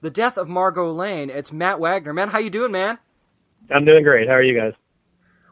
[0.00, 1.28] The Death of Margo Lane.
[1.28, 2.12] It's Matt Wagner.
[2.12, 2.98] Man, how you doing, man?
[3.68, 4.28] I'm doing great.
[4.28, 4.74] How are you guys?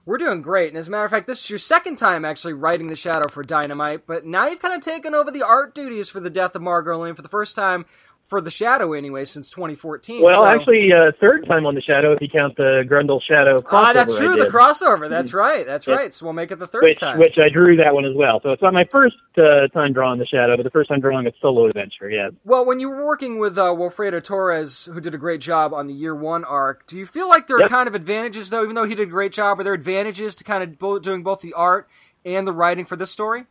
[0.06, 2.52] We're doing great, and as a matter of fact, this is your second time actually
[2.52, 6.10] writing the Shadow for Dynamite, but now you've kind of taken over the art duties
[6.10, 7.86] for the Death of Margo Lane for the first time
[8.24, 10.22] for the Shadow anyway since 2014.
[10.22, 10.46] Well, so.
[10.46, 13.68] actually, uh, third time on the Shadow if you count the Grendel Shadow crossover.
[13.72, 14.34] Ah, that's true.
[14.34, 15.10] The crossover.
[15.10, 15.66] That's right.
[15.66, 15.94] That's Yeah.
[15.94, 16.14] right.
[16.14, 17.18] So we'll make it the third which time.
[17.18, 18.40] which I drew that one as well.
[18.42, 21.26] So it's not my first uh, time drawing the Shadow, but the first time drawing
[21.26, 22.08] a solo adventure.
[22.08, 22.30] Yeah.
[22.44, 25.86] Well, when you were working with uh, Wilfredo Torres, who did a great job on
[25.86, 27.70] the year one arc, do you feel like there are Yep.
[27.70, 30.44] kind of advantages, though, even though he did a great job, are there advantages to
[30.44, 31.88] kind of bo- doing both the art
[32.24, 33.44] and the writing for this story?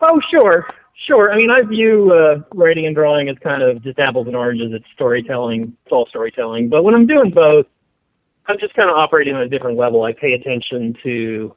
[0.00, 0.66] Oh, sure,
[1.06, 1.32] sure.
[1.32, 4.72] I mean, I view uh, writing and drawing as kind of just apples and oranges.
[4.72, 5.76] It's storytelling.
[5.84, 6.68] It's all storytelling.
[6.68, 7.66] But when I'm doing both,
[8.46, 10.02] I'm just kind of operating on a different level.
[10.02, 11.54] I pay attention to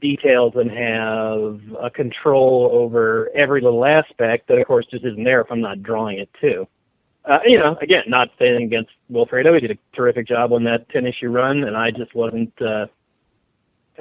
[0.00, 5.40] details and have a control over every little aspect that, of course, just isn't there
[5.40, 6.66] if I'm not drawing it too.
[7.24, 9.54] Uh, you know, again, not saying against Wilfredo.
[9.54, 12.52] He did a terrific job on that 10 issue run, and I just wasn't.
[12.60, 12.86] Uh,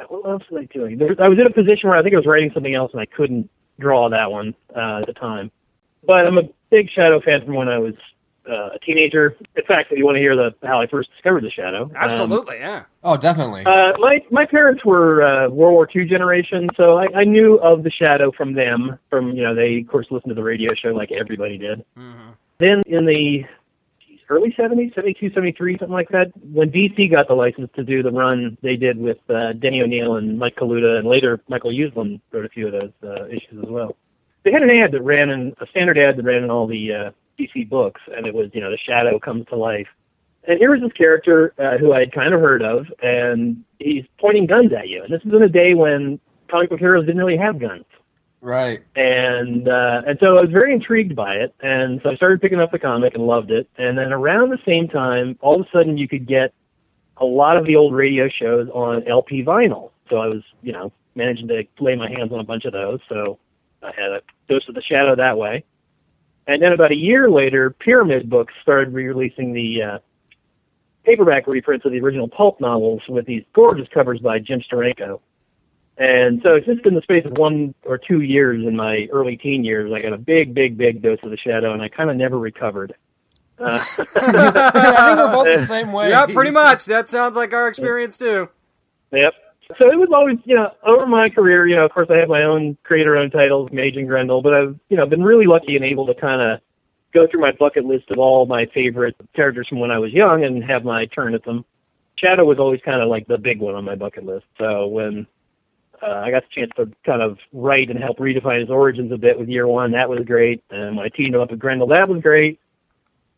[0.09, 0.97] what else was I doing?
[0.97, 3.01] There, I was in a position where I think I was writing something else, and
[3.01, 3.49] I couldn't
[3.80, 5.51] draw that one uh, at the time.
[6.05, 7.95] But I'm a big Shadow fan from when I was
[8.47, 9.36] uh, a teenager.
[9.55, 11.91] In fact, if you want to hear the how I first discovered the Shadow, um,
[11.95, 12.84] Absolutely, yeah.
[13.03, 13.65] Oh, definitely.
[13.65, 17.84] uh, my my parents were uh, World War II generation, so I, I knew of
[17.84, 18.99] the Shadow from them.
[19.09, 21.84] From you know, they of course listened to the radio show like everybody did.
[21.97, 22.32] Mm-hmm.
[22.59, 23.45] Then in the geez,
[24.30, 28.11] early 70s, 72, 73, something like that, when DC got the license to do the
[28.11, 32.45] run they did with uh, Denny O'Neil and Mike Kaluta, and later Michael Uslan wrote
[32.45, 33.95] a few of those uh, issues as well.
[34.43, 36.93] They had an ad that ran in a standard ad that ran in all the
[36.93, 39.88] uh, DC books, and it was you know the Shadow comes to life.
[40.47, 44.45] And here was this character uh, who I'd kind of heard of, and he's pointing
[44.45, 45.03] guns at you.
[45.03, 47.86] And this was in a day when comic book heroes didn't really have guns
[48.42, 48.80] right.
[48.96, 52.60] and uh, and so I was very intrigued by it, and so I started picking
[52.60, 53.70] up the comic and loved it.
[53.78, 56.54] And then around the same time, all of a sudden, you could get
[57.18, 59.92] a lot of the old radio shows on LP vinyl.
[60.10, 63.00] So I was, you know, managing to lay my hands on a bunch of those.
[63.08, 63.40] So
[63.82, 65.64] I had a dose of the shadow that way.
[66.48, 70.00] And then about a year later, Pyramid Books started re-releasing the uh,
[71.04, 75.20] paperback reprints of the original pulp novels with these gorgeous covers by Jim Steranko.
[75.98, 79.38] And so it's just in the space of one or two years in my early
[79.38, 82.10] teen years, I got a big, big, big dose of the shadow, and I kind
[82.10, 82.93] of never recovered.
[83.58, 83.64] Uh,
[84.00, 86.10] I think we're both the same way.
[86.10, 86.86] Yeah, pretty much.
[86.86, 88.50] That sounds like our experience too.
[89.12, 89.34] Yep.
[89.80, 92.30] So it was always, you know, over my career, you know, of course I have
[92.30, 95.84] my own creator-owned titles, Mage and Grendel, but I've, you know, been really lucky and
[95.84, 96.60] able to kind of
[97.14, 100.43] go through my bucket list of all my favorite characters from when I was young
[100.43, 101.66] and have my turn at them.
[102.18, 104.46] Shadow was always kind of like the big one on my bucket list.
[104.60, 105.26] So when
[106.02, 109.18] uh, I got the chance to kind of write and help redefine his origins a
[109.18, 110.64] bit with Year One, that was great.
[110.70, 112.60] And when I teamed up with Grendel, that was great.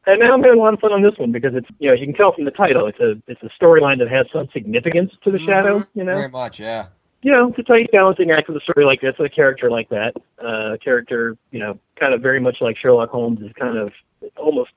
[0.05, 1.93] And now I'm having a lot of fun on this one because it's, you know,
[1.93, 4.47] as you can tell from the title, it's a it's a storyline that has some
[4.53, 5.85] significance to the Shadow.
[5.95, 6.87] You know, Very much, yeah.
[7.23, 9.69] you know, it's a tight balancing act with a story like this, with a character
[9.69, 10.13] like that.
[10.41, 13.91] Uh, a character, you know, kind of very much like Sherlock Holmes is kind of
[14.37, 14.71] almost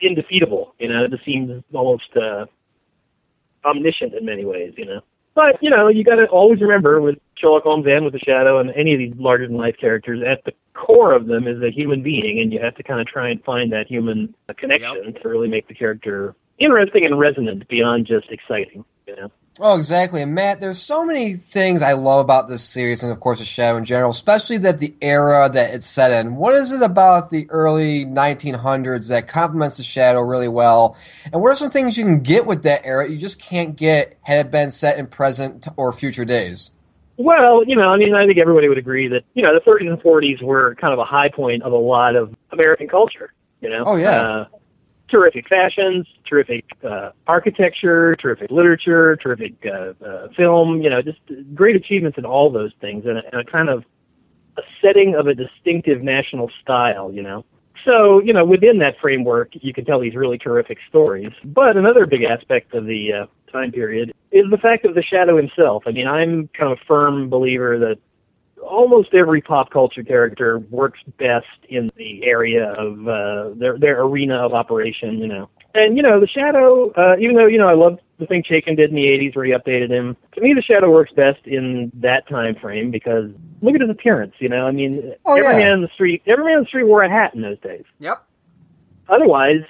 [0.00, 0.74] indefeatable.
[0.80, 2.46] You know, it just seems almost uh,
[3.64, 4.74] omniscient in many ways.
[4.76, 5.00] You know,
[5.34, 8.58] but you know, you got to always remember with Sherlock Holmes and with the Shadow
[8.58, 11.70] and any of these larger than life characters, at the core of them is a
[11.70, 15.28] human being, and you have to kind of try and find that human connection to
[15.28, 18.84] really make the character interesting and resonant beyond just exciting.
[19.06, 19.32] You know.
[19.60, 20.20] Oh, exactly.
[20.20, 23.44] And Matt, there's so many things I love about this series and, of course, The
[23.44, 26.34] Shadow in general, especially that the era that it's set in.
[26.34, 30.96] What is it about the early 1900s that complements The Shadow really well?
[31.32, 34.18] And what are some things you can get with that era you just can't get
[34.22, 36.72] had it been set in present or future days?
[37.16, 39.88] Well, you know, I mean, I think everybody would agree that, you know, the 30s
[39.88, 43.68] and 40s were kind of a high point of a lot of American culture, you
[43.68, 43.84] know?
[43.86, 44.20] Oh, yeah.
[44.22, 44.46] Uh,
[45.08, 50.82] terrific fashions, terrific uh, architecture, terrific literature, terrific uh, uh, film.
[50.82, 51.20] You know, just
[51.54, 53.84] great achievements in all those things, and a, and a kind of
[54.56, 57.12] a setting of a distinctive national style.
[57.12, 57.44] You know.
[57.84, 61.32] So, you know, within that framework, you can tell these really terrific stories.
[61.44, 65.36] But another big aspect of the uh, time period is the fact of the shadow
[65.36, 65.82] himself.
[65.86, 67.98] I mean, I'm kind of a firm believer that
[68.64, 74.36] almost every pop culture character works best in the area of uh, their their arena
[74.36, 75.48] of operation, you know.
[75.74, 78.76] And you know, the Shadow, uh, even though you know I love the thing Chaykin
[78.76, 81.90] did in the '80s where he updated him, to me the Shadow works best in
[81.94, 83.30] that time frame because
[83.62, 84.34] look at his appearance.
[84.38, 85.58] You know, I mean, Oh, every yeah.
[85.68, 87.84] man in the street, every man in the street wore a hat in those days.
[87.98, 88.24] Yep.
[89.08, 89.62] Otherwise,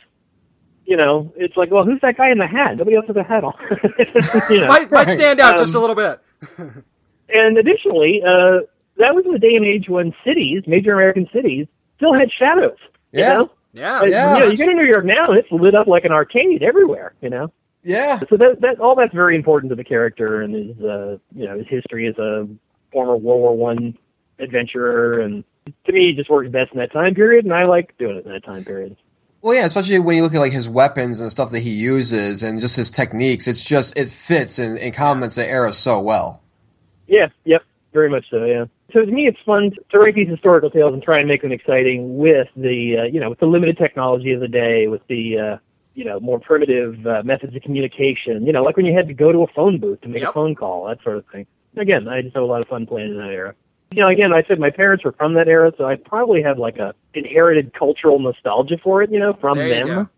[0.85, 2.77] you know, it's like, well, who's that guy in the hat?
[2.77, 3.55] Nobody else has a hat on.
[4.51, 4.69] you know?
[4.69, 6.21] Might, might stand out just a Um, little bit.
[7.27, 8.59] And additionally, uh,
[8.99, 11.67] that was in the day and age when cities, major American cities,
[11.97, 12.79] still had shadows.
[13.13, 13.35] You Yeah.
[13.35, 13.51] know?
[13.73, 14.01] Yeah.
[14.01, 14.35] Uh, Yeah.
[14.35, 16.63] You know, you go to New York now and it's lit up like an arcade
[16.63, 17.51] everywhere, you know?
[17.83, 18.21] Yeah.
[18.31, 21.59] So that, that, all that's very important to the character and his, uh, you know,
[21.59, 22.49] his history as a
[22.93, 23.97] former World War One
[24.39, 25.21] adventurer.
[25.21, 25.45] And
[25.87, 27.45] to me, he just works best in that time period.
[27.45, 28.97] And I like doing it in that time period.
[29.43, 32.43] Well, yeah, especially when you look at like his weapons and stuff that he uses
[32.43, 33.47] and just his techniques.
[33.47, 36.43] It's just it fits and, and complements the era so well.
[37.07, 38.45] Yeah, yep, very much so.
[38.47, 38.65] Yeah.
[38.95, 41.51] So to me, it's fun to write these historical tales and try and make them
[41.51, 45.37] exciting with the, uh, you know, with the limited technology of the day, with the,
[45.37, 45.57] uh,
[45.95, 48.47] you know, more primitive uh, methods of communication.
[48.47, 50.33] You know, like when you had to go to a phone booth to make a
[50.33, 51.45] phone call, that sort of thing.
[51.77, 53.57] Again, I just have a lot of fun playing in that era.
[53.91, 56.59] You know, again, I said my parents were from that era, so I probably have
[56.59, 59.11] like a inherited cultural nostalgia for it.
[59.11, 60.11] You know, from There them.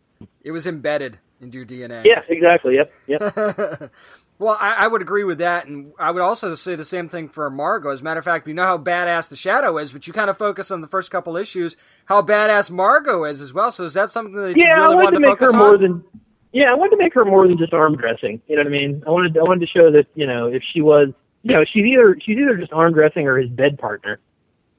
[0.44, 2.04] It was embedded into your DNA.
[2.04, 2.76] Yeah, exactly.
[2.76, 3.92] Yep, yep.
[4.38, 7.28] well, I, I would agree with that, and I would also say the same thing
[7.28, 7.90] for Margo.
[7.90, 10.28] As a matter of fact, we know how badass the Shadow is, but you kind
[10.28, 13.72] of focus on the first couple issues how badass Margo is as well.
[13.72, 15.46] So is that something that yeah, you I really wanted wanted to to make her
[15.46, 16.04] focus more than
[16.52, 18.40] yeah, I wanted to make her more than just arm dressing.
[18.46, 19.02] You know what I mean?
[19.06, 21.08] I wanted I wanted to show that you know if she was
[21.42, 24.18] you know she's either she's either just arm dressing or his bed partner,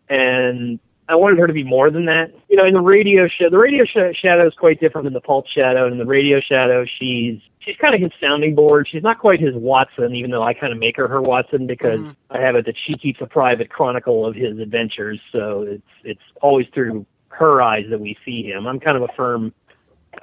[0.09, 0.79] and
[1.09, 2.33] I wanted her to be more than that.
[2.49, 5.21] You know, in the radio show, the radio sh- shadow is quite different than the
[5.21, 5.85] pulp shadow.
[5.85, 8.87] And in the radio shadow, she's she's kind of his sounding board.
[8.89, 11.99] She's not quite his Watson, even though I kind of make her her Watson because
[11.99, 12.15] Mhm.
[12.31, 15.19] I have it that she keeps a private chronicle of his adventures.
[15.31, 18.65] So it's it's always through her eyes that we see him.
[18.65, 19.53] I'm kind of a firm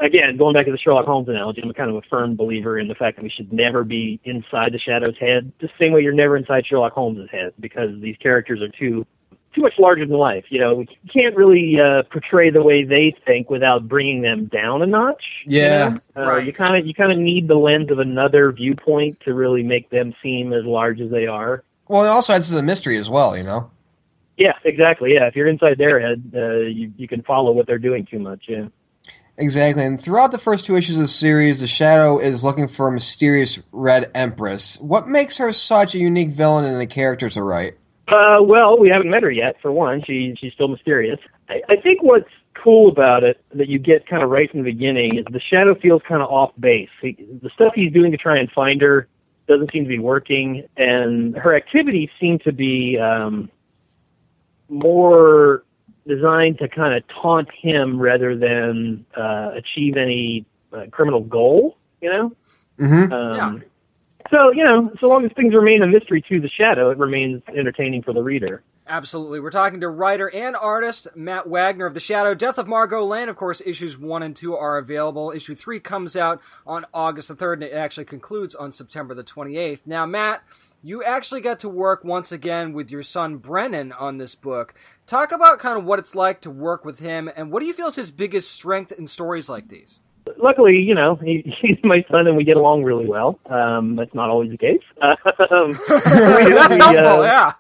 [0.01, 2.89] again, going back to the Sherlock Holmes analogy, I'm kind of a firm believer in
[2.89, 6.13] the fact that we should never be inside the Shadow's head, the same way you're
[6.13, 9.07] never inside Sherlock Holmes' head, because these characters are too
[9.55, 10.45] too much larger than life.
[10.49, 14.83] You know, we can't really uh, portray the way they think without bringing them down
[14.83, 15.23] a notch.
[15.47, 15.99] you Yeah.
[16.17, 16.23] know?
[16.23, 16.47] uh, Right.
[16.47, 19.91] You kind of you kind of need the lens of another viewpoint to really make
[19.91, 21.63] them seem as large as they are.
[21.89, 23.71] Well, it also adds to the mystery as well, you know?
[24.37, 25.15] Yeah, exactly.
[25.15, 28.19] Yeah, if you're inside their head, uh, you you can follow what they're doing too
[28.19, 28.45] much.
[28.49, 28.67] Yeah.
[29.37, 29.85] Exactly.
[29.85, 32.93] And throughout the first two issues of the series, the Shadow is looking for a
[32.93, 34.79] mysterious Red Empress.
[34.81, 37.75] What makes her such a unique villain and a character to write?
[38.09, 39.57] Uh, well, we haven't met her yet.
[39.63, 41.19] For one, she she's still mysterious.
[41.49, 44.71] I, I think what's cool about it that you get kind of right from the
[44.71, 46.91] beginning is the shadow feels kind of off base.
[47.01, 49.09] He, the stuff he's doing to try and find her
[49.47, 53.51] doesn't seem to be working, and her activities seem to be um,
[54.69, 55.65] more
[56.07, 61.77] designed to kind of taunt him rather than uh, achieve any uh, criminal goal.
[62.01, 62.33] You know.
[62.79, 63.13] Mm-hmm.
[63.13, 63.63] Um,
[64.31, 67.43] So you know, so long as things remain a mystery to the shadow, it remains
[67.49, 68.63] entertaining for the reader.
[68.87, 69.41] Absolutely.
[69.41, 72.35] We're talking to writer and artist Matt Wagner of The Shadow.
[72.35, 75.33] Death of Margo Lane, of course, issues one and two are available.
[75.35, 79.25] Issue three comes out on August the 3rd, and it actually concludes on September the
[79.25, 79.87] 28th.
[79.87, 80.45] Now, Matt,
[80.83, 84.75] you actually got to work once again with your son Brennan on this book.
[85.07, 87.73] Talk about kind of what it's like to work with him, and what do you
[87.73, 90.01] feel is his biggest strength in stories like these?
[90.39, 93.39] Luckily, you know, he, he's my son and we get along really well.
[93.47, 94.83] Um, that's not always the case.
[95.51, 97.53] Um, That's we, helpful, uh, yeah.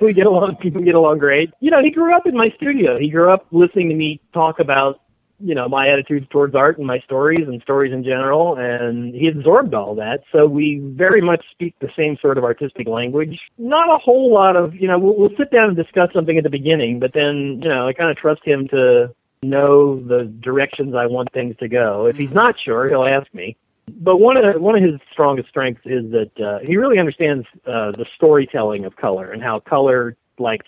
[0.00, 0.56] we get along.
[0.62, 1.50] We get along great.
[1.60, 2.98] You know, he grew up in my studio.
[2.98, 5.00] He grew up listening to me talk about,
[5.38, 9.28] you know, my attitudes towards art and my stories and stories in general, and he
[9.28, 10.20] absorbed all that.
[10.32, 13.38] So we very much speak the same sort of artistic language.
[13.58, 16.44] Not a whole lot of, you know, we'll, we'll sit down and discuss something at
[16.44, 20.94] the beginning, but then, you know, I kind of trust him to know the directions
[20.94, 22.06] I want things to go.
[22.06, 23.56] If he's not sure, he'll ask me.
[23.88, 27.46] But one of the, one of his strongest strengths is that uh, he really understands
[27.66, 30.60] uh, the storytelling of color and how color, like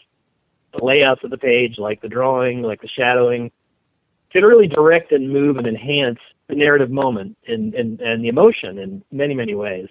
[0.73, 3.51] the layouts of the page, like the drawing, like the shadowing,
[4.33, 6.19] can really direct and move and enhance
[6.49, 9.87] the narrative moment and and, and the emotion in many many ways.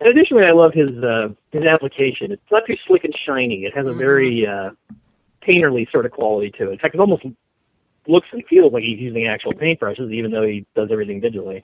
[0.00, 2.32] And additionally, I love his uh, his application.
[2.32, 3.64] It's not too slick and shiny.
[3.64, 4.70] It has a very uh,
[5.46, 6.74] painterly sort of quality to it.
[6.74, 7.24] In fact, it's almost
[8.06, 11.62] looks and feels like he's using actual paintbrushes, even though he does everything digitally.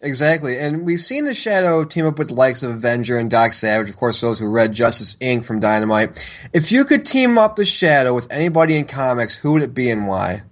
[0.00, 3.52] Exactly, and we've seen the Shadow team up with the likes of Avenger and Doc
[3.52, 5.44] Savage, of course, those who read Justice Inc.
[5.44, 6.10] from Dynamite.
[6.52, 9.90] If you could team up the Shadow with anybody in comics, who would it be
[9.90, 10.42] and why?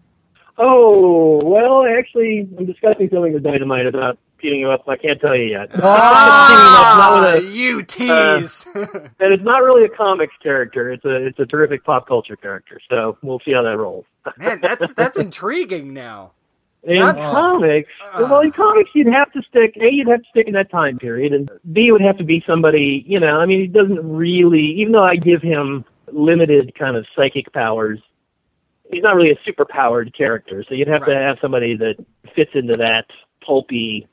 [0.59, 4.89] Oh well, actually, I'm discussing something with Dynamite about teaming him up.
[4.89, 5.69] I can't tell you yet.
[5.83, 8.67] Ah, Not with a- you tease.
[8.75, 10.91] and it's not really a comics character.
[10.93, 12.81] It's a it's a terrific pop culture character.
[12.89, 14.05] So we'll see how that rolls.
[14.39, 16.33] Man, that's that's intriguing now.
[16.83, 18.27] In Not- comics, Uh.
[18.31, 19.77] well, in comics, you'd have to stick.
[19.77, 22.25] A, you'd have to stick in that time period, and B, it would have to
[22.25, 23.05] be somebody.
[23.07, 24.63] You know, I mean, he doesn't really.
[24.81, 28.01] Even though I give him limited kind of psychic powers,
[28.91, 30.65] he's not really a super powered character.
[30.69, 31.97] So you'd have to have somebody that
[32.35, 33.05] fits into that
[33.45, 34.09] pulpy,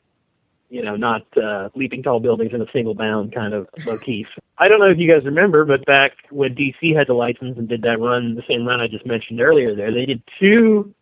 [0.69, 4.27] you know, not uh, leaping tall buildings in a single bound kind of motif.
[4.57, 7.67] I don't know if you guys remember, but back when DC had the license and
[7.67, 10.93] did that run, the same run I just mentioned earlier, there they did two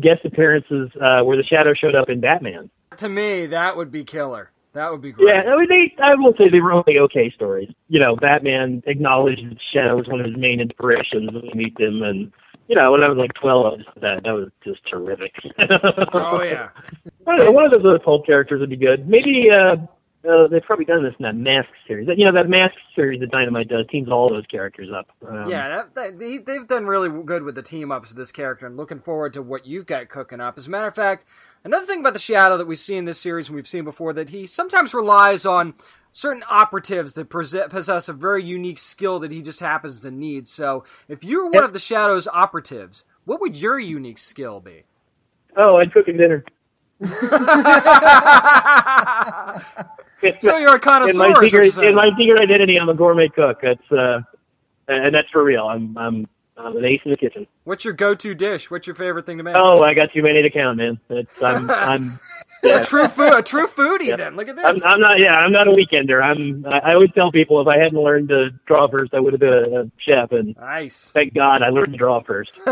[0.00, 2.70] guest appearances uh, where the Shadow showed up in Batman.
[2.98, 4.50] To me, that would be killer.
[4.72, 5.28] That would be great.
[5.28, 6.02] Yeah, I mean, they.
[6.02, 7.70] I will say they were only okay stories.
[7.88, 11.78] You know, Batman acknowledged that Shadow was one of his main inspirations when we meet
[11.78, 12.32] them, and
[12.68, 15.32] you know, when I was like twelve, I was that that was just terrific.
[16.12, 16.68] Oh yeah.
[17.26, 19.08] I don't know, one of those other pulp characters would be good.
[19.08, 19.76] Maybe uh,
[20.28, 22.08] uh, they've probably done this in that Mask series.
[22.16, 25.08] You know, that Mask series that Dynamite does teams all those characters up.
[25.26, 28.32] Um, Yeah, that, that, they, they've done really good with the team ups of this
[28.32, 30.56] character, and looking forward to what you've got cooking up.
[30.56, 31.26] As a matter of fact,
[31.62, 34.12] another thing about the Shadow that we see in this series and we've seen before
[34.14, 35.74] that he sometimes relies on
[36.14, 40.48] certain operatives that possess a very unique skill that he just happens to need.
[40.48, 44.84] So, if you were one of the Shadow's operatives, what would your unique skill be?
[45.56, 46.42] Oh, I'd cook him dinner.
[47.00, 47.10] so
[50.56, 51.10] you're a connoisseur.
[51.10, 53.58] in my is what you're secret, in my secret identity, I'm a gourmet cook.
[53.62, 54.20] That's uh,
[54.88, 55.66] and that's for real.
[55.66, 57.48] I'm I'm Uh, I'm an ace in the kitchen.
[57.64, 58.70] What's your go-to dish?
[58.70, 59.56] What's your favorite thing to make?
[59.56, 61.00] Oh, I got too many to count, man.
[61.10, 62.10] It's I'm I'm.
[62.62, 64.06] a true food, a true foodie.
[64.06, 64.16] Yeah.
[64.16, 64.64] Then look at this.
[64.64, 65.18] I'm, I'm not.
[65.18, 66.22] Yeah, I'm not a weekender.
[66.22, 66.64] I'm.
[66.64, 69.40] I, I always tell people if I hadn't learned to draw first, I would have
[69.40, 70.30] been a, a chef.
[70.30, 71.10] And nice.
[71.10, 72.52] thank God I learned to draw first.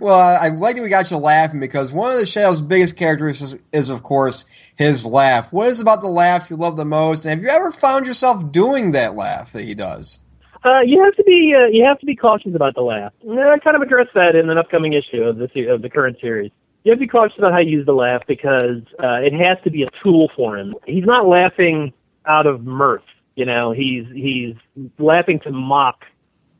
[0.00, 2.96] well, I, I'm glad that we got you laughing because one of the Shadow's biggest
[2.96, 4.46] characteristics is, is, of course,
[4.76, 5.52] his laugh.
[5.52, 7.24] What is it about the laugh you love the most?
[7.24, 10.18] And have you ever found yourself doing that laugh that he does?
[10.64, 11.54] Uh, you have to be.
[11.56, 13.12] Uh, you have to be cautious about the laugh.
[13.22, 16.18] And I kind of address that in an upcoming issue of the of the current
[16.20, 16.50] series.
[16.84, 19.58] You have to be cautious about how you use the laugh because uh, it has
[19.64, 20.74] to be a tool for him.
[20.86, 21.92] He's not laughing
[22.26, 23.02] out of mirth.
[23.36, 24.54] You know, he's he's
[24.98, 26.04] laughing to mock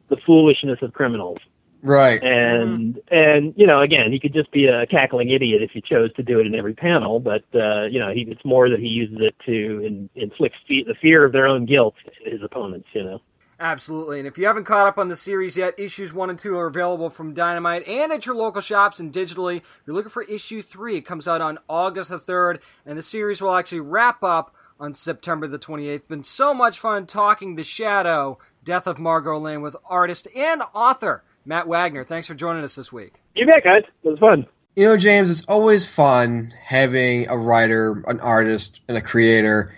[0.09, 1.39] the foolishness of criminals.
[1.83, 2.23] Right.
[2.23, 6.13] And and you know, again, he could just be a cackling idiot if he chose
[6.15, 7.21] to do it in every panel.
[7.21, 10.85] But uh, you know, he, it's more that he uses it to in, inflict fe-
[10.85, 11.95] the fear of their own guilt
[12.25, 12.89] to his opponents.
[12.93, 13.23] You know.
[13.61, 14.19] Absolutely.
[14.19, 16.69] And if you haven't caught up on the series yet, issues one and two are
[16.69, 19.57] available from Dynamite and at your local shops and digitally.
[19.57, 23.03] If you're looking for issue three, it comes out on August the 3rd, and the
[23.03, 26.07] series will actually wrap up on September the 28th.
[26.07, 31.25] Been so much fun talking The Shadow, Death of Margo Lane with artist and author
[31.45, 32.05] Matt Wagner.
[32.05, 33.23] Thanks for joining us this week.
[33.35, 33.83] You bet, guys.
[34.05, 34.47] It was fun.
[34.77, 39.75] You know, James, it's always fun having a writer, an artist, and a creator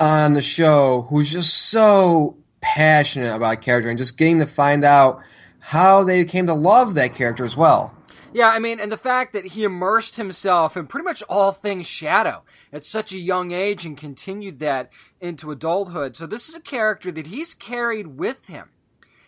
[0.00, 4.84] on the show who's just so passionate about a character and just getting to find
[4.84, 5.22] out
[5.58, 7.94] how they came to love that character as well.
[8.32, 11.86] Yeah, I mean, and the fact that he immersed himself in pretty much all things
[11.86, 14.90] Shadow at such a young age and continued that
[15.20, 16.16] into adulthood.
[16.16, 18.70] So this is a character that he's carried with him.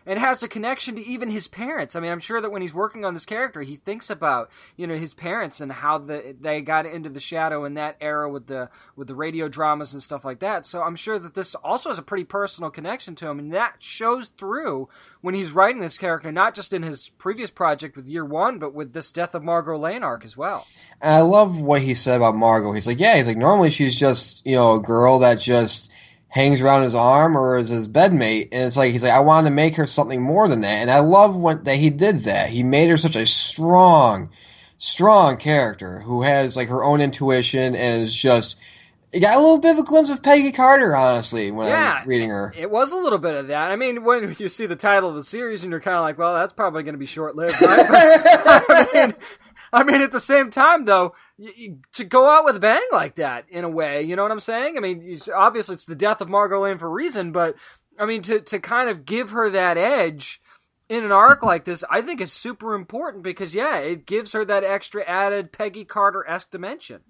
[0.07, 1.97] And has a connection to even his parents.
[1.97, 4.87] I mean, I'm sure that when he's working on this character, he thinks about you
[4.87, 8.47] know his parents and how the, they got into the shadow in that era with
[8.47, 10.67] the with the radio dramas and stuff like that.
[10.67, 13.77] So I'm sure that this also has a pretty personal connection to him, and that
[13.79, 14.89] shows through
[15.21, 18.75] when he's writing this character, not just in his previous project with Year One, but
[18.75, 20.67] with this Death of Margo Lane arc as well.
[21.01, 22.73] And I love what he said about Margo.
[22.73, 25.93] He's like, yeah, he's like, normally she's just, you know, a girl that just
[26.35, 28.49] hangs around his arm or is his bedmate.
[28.51, 30.83] And it's like, he's like, I wanted to make her something more than that.
[30.83, 32.51] And I love what, that he did that.
[32.51, 34.31] He made her such a strong,
[34.77, 38.59] strong character who has like her own intuition and is just,
[39.13, 41.99] you got a little bit of a glimpse of Peggy Carter, honestly, when Yeah.
[42.03, 42.53] I'm reading her.
[42.59, 43.71] It was a little bit of that.
[43.71, 46.19] I mean, when you see the title of the series and you're kind of like,
[46.19, 47.53] well, that's probably going to be short lived.
[47.63, 47.87] Right?
[47.91, 49.15] I mean,
[49.75, 52.87] I mean, at the same time, though, y y to go out with a bang
[52.93, 54.77] like that, in a way, you know what I'm saying?
[54.77, 57.57] I mean, you- obviously it's the death of Margo Lane for a reason, but
[57.99, 60.41] I mean, to to kind of give her that edge
[60.89, 64.45] in an arc like this, I think is super important because yeah, it gives her
[64.45, 67.01] that extra added Peggy Carter esque dimension.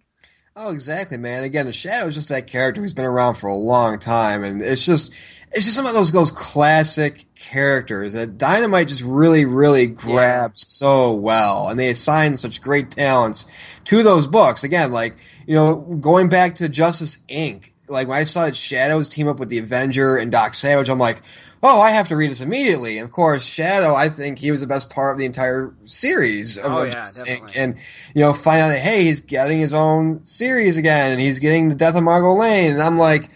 [0.57, 1.43] Oh, exactly, man.
[1.43, 4.63] Again, the Shadow is just that character who's been around for a long time, and
[4.63, 5.13] it's just,
[5.49, 11.13] it's just some of those those classic characters that Dynamite just really, really grabs so
[11.13, 13.47] well, and they assign such great talents
[13.87, 14.63] to those books.
[14.63, 17.71] Again, like you know, going back to Justice Inc.
[17.89, 21.21] Like when I saw Shadows team up with the Avenger and Doc Savage, I'm like,
[21.63, 22.99] oh, I have to read this immediately.
[22.99, 26.57] And of course, Shadow, I think he was the best part of the entire series
[26.59, 27.41] of Oh, yeah, Justice Inc.
[27.41, 27.63] definitely.
[27.63, 27.75] And
[28.15, 31.69] you know, find out that hey, he's getting his own series again, and he's getting
[31.69, 33.29] the Death of Margo Lane, and I'm like,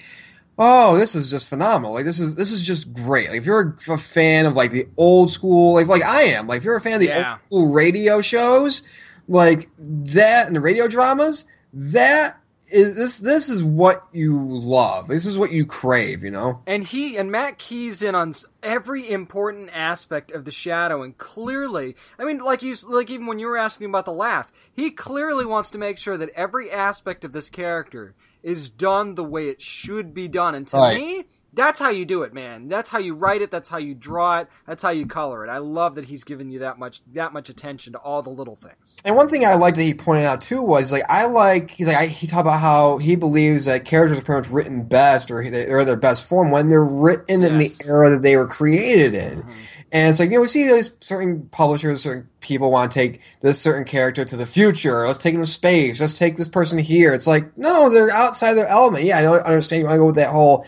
[0.59, 1.93] oh, this is just phenomenal.
[1.95, 3.29] Like this is this is just great.
[3.29, 6.47] Like if you're a, a fan of like the old school, like like I am,
[6.47, 7.33] like if you're a fan of the Yeah.
[7.33, 8.83] old school radio shows,
[9.29, 12.39] like that and the radio dramas, that
[12.71, 15.09] is this this is what you love.
[15.09, 16.23] This is what you crave.
[16.23, 16.63] You know.
[16.67, 21.97] And he and Matt keys in on every important aspect of the shadow, and clearly,
[22.19, 25.47] I mean, like you, like even when you were asking about the laugh, he clearly
[25.47, 29.61] wants to make sure that every aspect of this character is done the way it
[29.61, 30.55] should be done.
[30.55, 30.97] And to Right.
[30.97, 31.25] me,
[31.59, 32.69] that's how you do it, man.
[32.69, 33.51] That's how you write it.
[33.51, 34.49] That's how you draw it.
[34.67, 35.51] That's how you color it.
[35.51, 38.55] I love that he's given you that much, that much attention to all the little
[38.55, 38.77] things.
[39.05, 41.89] And one thing I liked that he pointed out too was like I like he's
[41.89, 45.31] like I, he talked about how he believes that characters are pretty much written best
[45.31, 49.15] or they're their best form when they're written in the era that they were created
[49.15, 49.43] in.
[49.43, 49.61] Mm-hmm.
[49.91, 53.21] And it's like you know we see those certain publishers, certain people want to take
[53.41, 55.07] this certain character to the future.
[55.07, 56.01] Let's take them to space.
[56.01, 57.15] Let's take this person here.
[57.15, 59.05] It's like no, they're outside their element.
[59.05, 59.81] Yeah, I don't understand.
[59.81, 60.67] You want to go with that whole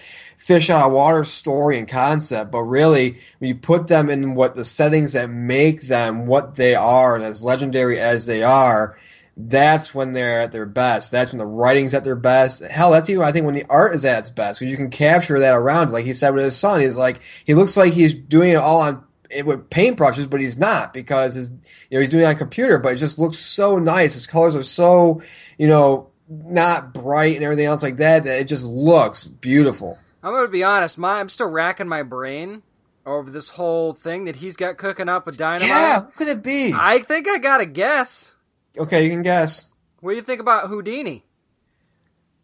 [0.50, 4.56] fish out of water story and concept, but really when you put them in what
[4.56, 8.98] the settings that make them what they are and as legendary as they are,
[9.36, 11.12] that's when they're at their best.
[11.12, 12.64] That's when the writing's at their best.
[12.64, 14.90] Hell, that's even I think when the art is at its best because you can
[14.90, 15.92] capture that around.
[15.92, 18.80] Like he said with his son, he's like he looks like he's doing it all
[18.80, 22.34] on it with paintbrushes, but he's not because his you know he's doing it on
[22.34, 24.14] computer, but it just looks so nice.
[24.14, 25.22] His colors are so
[25.58, 29.96] you know not bright and everything else like that that it just looks beautiful.
[30.22, 32.62] I'm gonna be honest, my I'm still racking my brain
[33.06, 35.68] over this whole thing that he's got cooking up with dynamite.
[35.68, 36.72] Yeah, who could it be?
[36.74, 38.34] I think I got a guess.
[38.78, 39.72] Okay, you can guess.
[40.00, 41.24] What do you think about Houdini?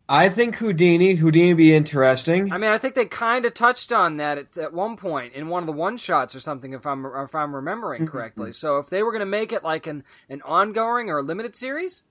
[0.09, 1.15] I think Houdini.
[1.15, 2.53] Houdini would be interesting.
[2.53, 5.49] I mean, I think they kind of touched on that at, at one point in
[5.49, 8.11] one of the one shots or something, if I'm if I'm remembering mm-hmm.
[8.11, 8.53] correctly.
[8.53, 11.57] so if they were going to make it like an an ongoing or a limited
[11.57, 12.05] series,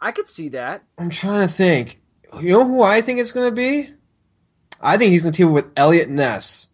[0.00, 0.84] I could see that.
[0.98, 2.00] I'm trying to think.
[2.38, 3.88] You know who I think it's going to be?
[4.80, 6.68] I think he's going to team with Eliot Ness.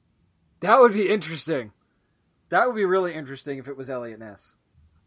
[0.61, 1.73] That would be interesting.
[2.51, 4.55] That would be really interesting if it was Eliot Ness.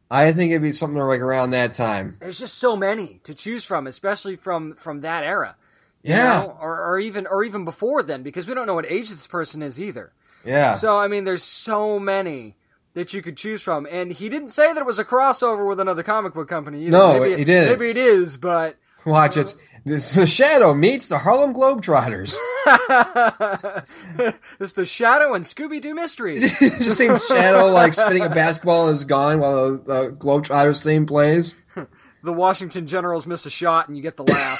[0.09, 2.17] I think it'd be something like around that time.
[2.19, 5.55] There's just so many to choose from, especially from from that era.
[6.01, 6.57] Yeah, know?
[6.61, 9.61] or or even or even before then, because we don't know what age this person
[9.61, 10.13] is either.
[10.45, 10.75] yeah.
[10.75, 12.55] So I mean, there's so many
[12.93, 15.79] that you could choose from, and he didn't say that it was a crossover with
[15.79, 16.83] another comic book company.
[16.83, 16.91] Either.
[16.91, 17.69] No, maybe, he didn't.
[17.69, 19.55] Maybe it is, but Watch it.
[19.87, 22.35] This, the Shadow meets the Harlem Globetrotters.
[24.59, 26.61] it's the Shadow and Scooby Doo mysteries.
[26.61, 30.83] it Just seeing Shadow like spinning a basketball in his gun while the, the Globetrotters
[30.83, 31.55] theme plays.
[32.23, 34.59] the Washington Generals miss a shot, and you get the laugh.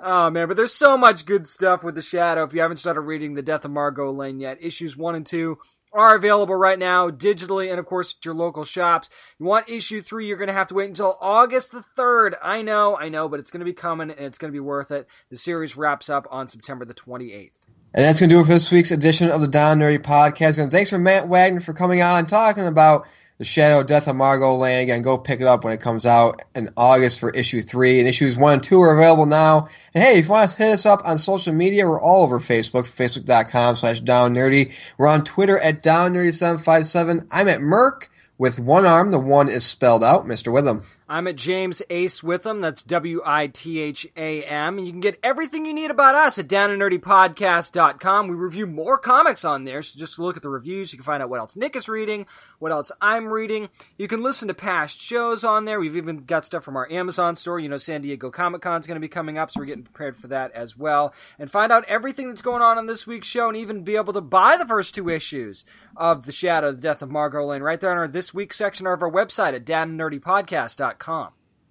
[0.00, 2.44] oh man, but there's so much good stuff with the Shadow.
[2.44, 5.58] If you haven't started reading The Death of Margo Lane yet, issues one and two
[5.92, 9.10] are available right now digitally and of course at your local shops.
[9.38, 12.34] You want issue three, you're gonna have to wait until August the third.
[12.42, 15.08] I know, I know, but it's gonna be coming and it's gonna be worth it.
[15.30, 17.60] The series wraps up on September the 28th.
[17.94, 20.58] And that's going to do it for this week's edition of the Down Nerdy Podcast.
[20.58, 23.06] And thanks for Matt Wagner for coming on and talking about
[23.38, 24.82] The Shadow Death of Margo Lane.
[24.82, 27.98] Again, go pick it up when it comes out in August for issue three.
[27.98, 29.68] And issues one and two are available now.
[29.94, 32.38] And hey, if you want to hit us up on social media, we're all over
[32.38, 34.72] Facebook, facebook.com slash down nerdy.
[34.96, 37.28] We're on Twitter at down nerdy757.
[37.32, 39.10] I'm at Merc with one arm.
[39.10, 40.52] The one is spelled out, Mr.
[40.52, 40.84] Witham.
[41.12, 42.62] I'm at James Ace Witham.
[42.62, 44.78] That's W I T H A M.
[44.78, 48.28] You can get everything you need about us at downandnerdypodcast.com.
[48.28, 50.90] We review more comics on there, so just look at the reviews.
[50.90, 52.24] You can find out what else Nick is reading,
[52.60, 53.68] what else I'm reading.
[53.98, 55.78] You can listen to past shows on there.
[55.78, 57.60] We've even got stuff from our Amazon store.
[57.60, 59.84] You know, San Diego Comic Con is going to be coming up, so we're getting
[59.84, 61.12] prepared for that as well.
[61.38, 64.14] And find out everything that's going on on this week's show and even be able
[64.14, 67.78] to buy the first two issues of The Shadow, The Death of Margo Lane right
[67.78, 71.01] there on our This Week section of our website at downandnerdypodcast.com.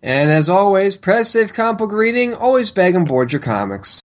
[0.04, 2.34] And as always, press safe comic book reading.
[2.34, 4.02] Always bag and board your comics.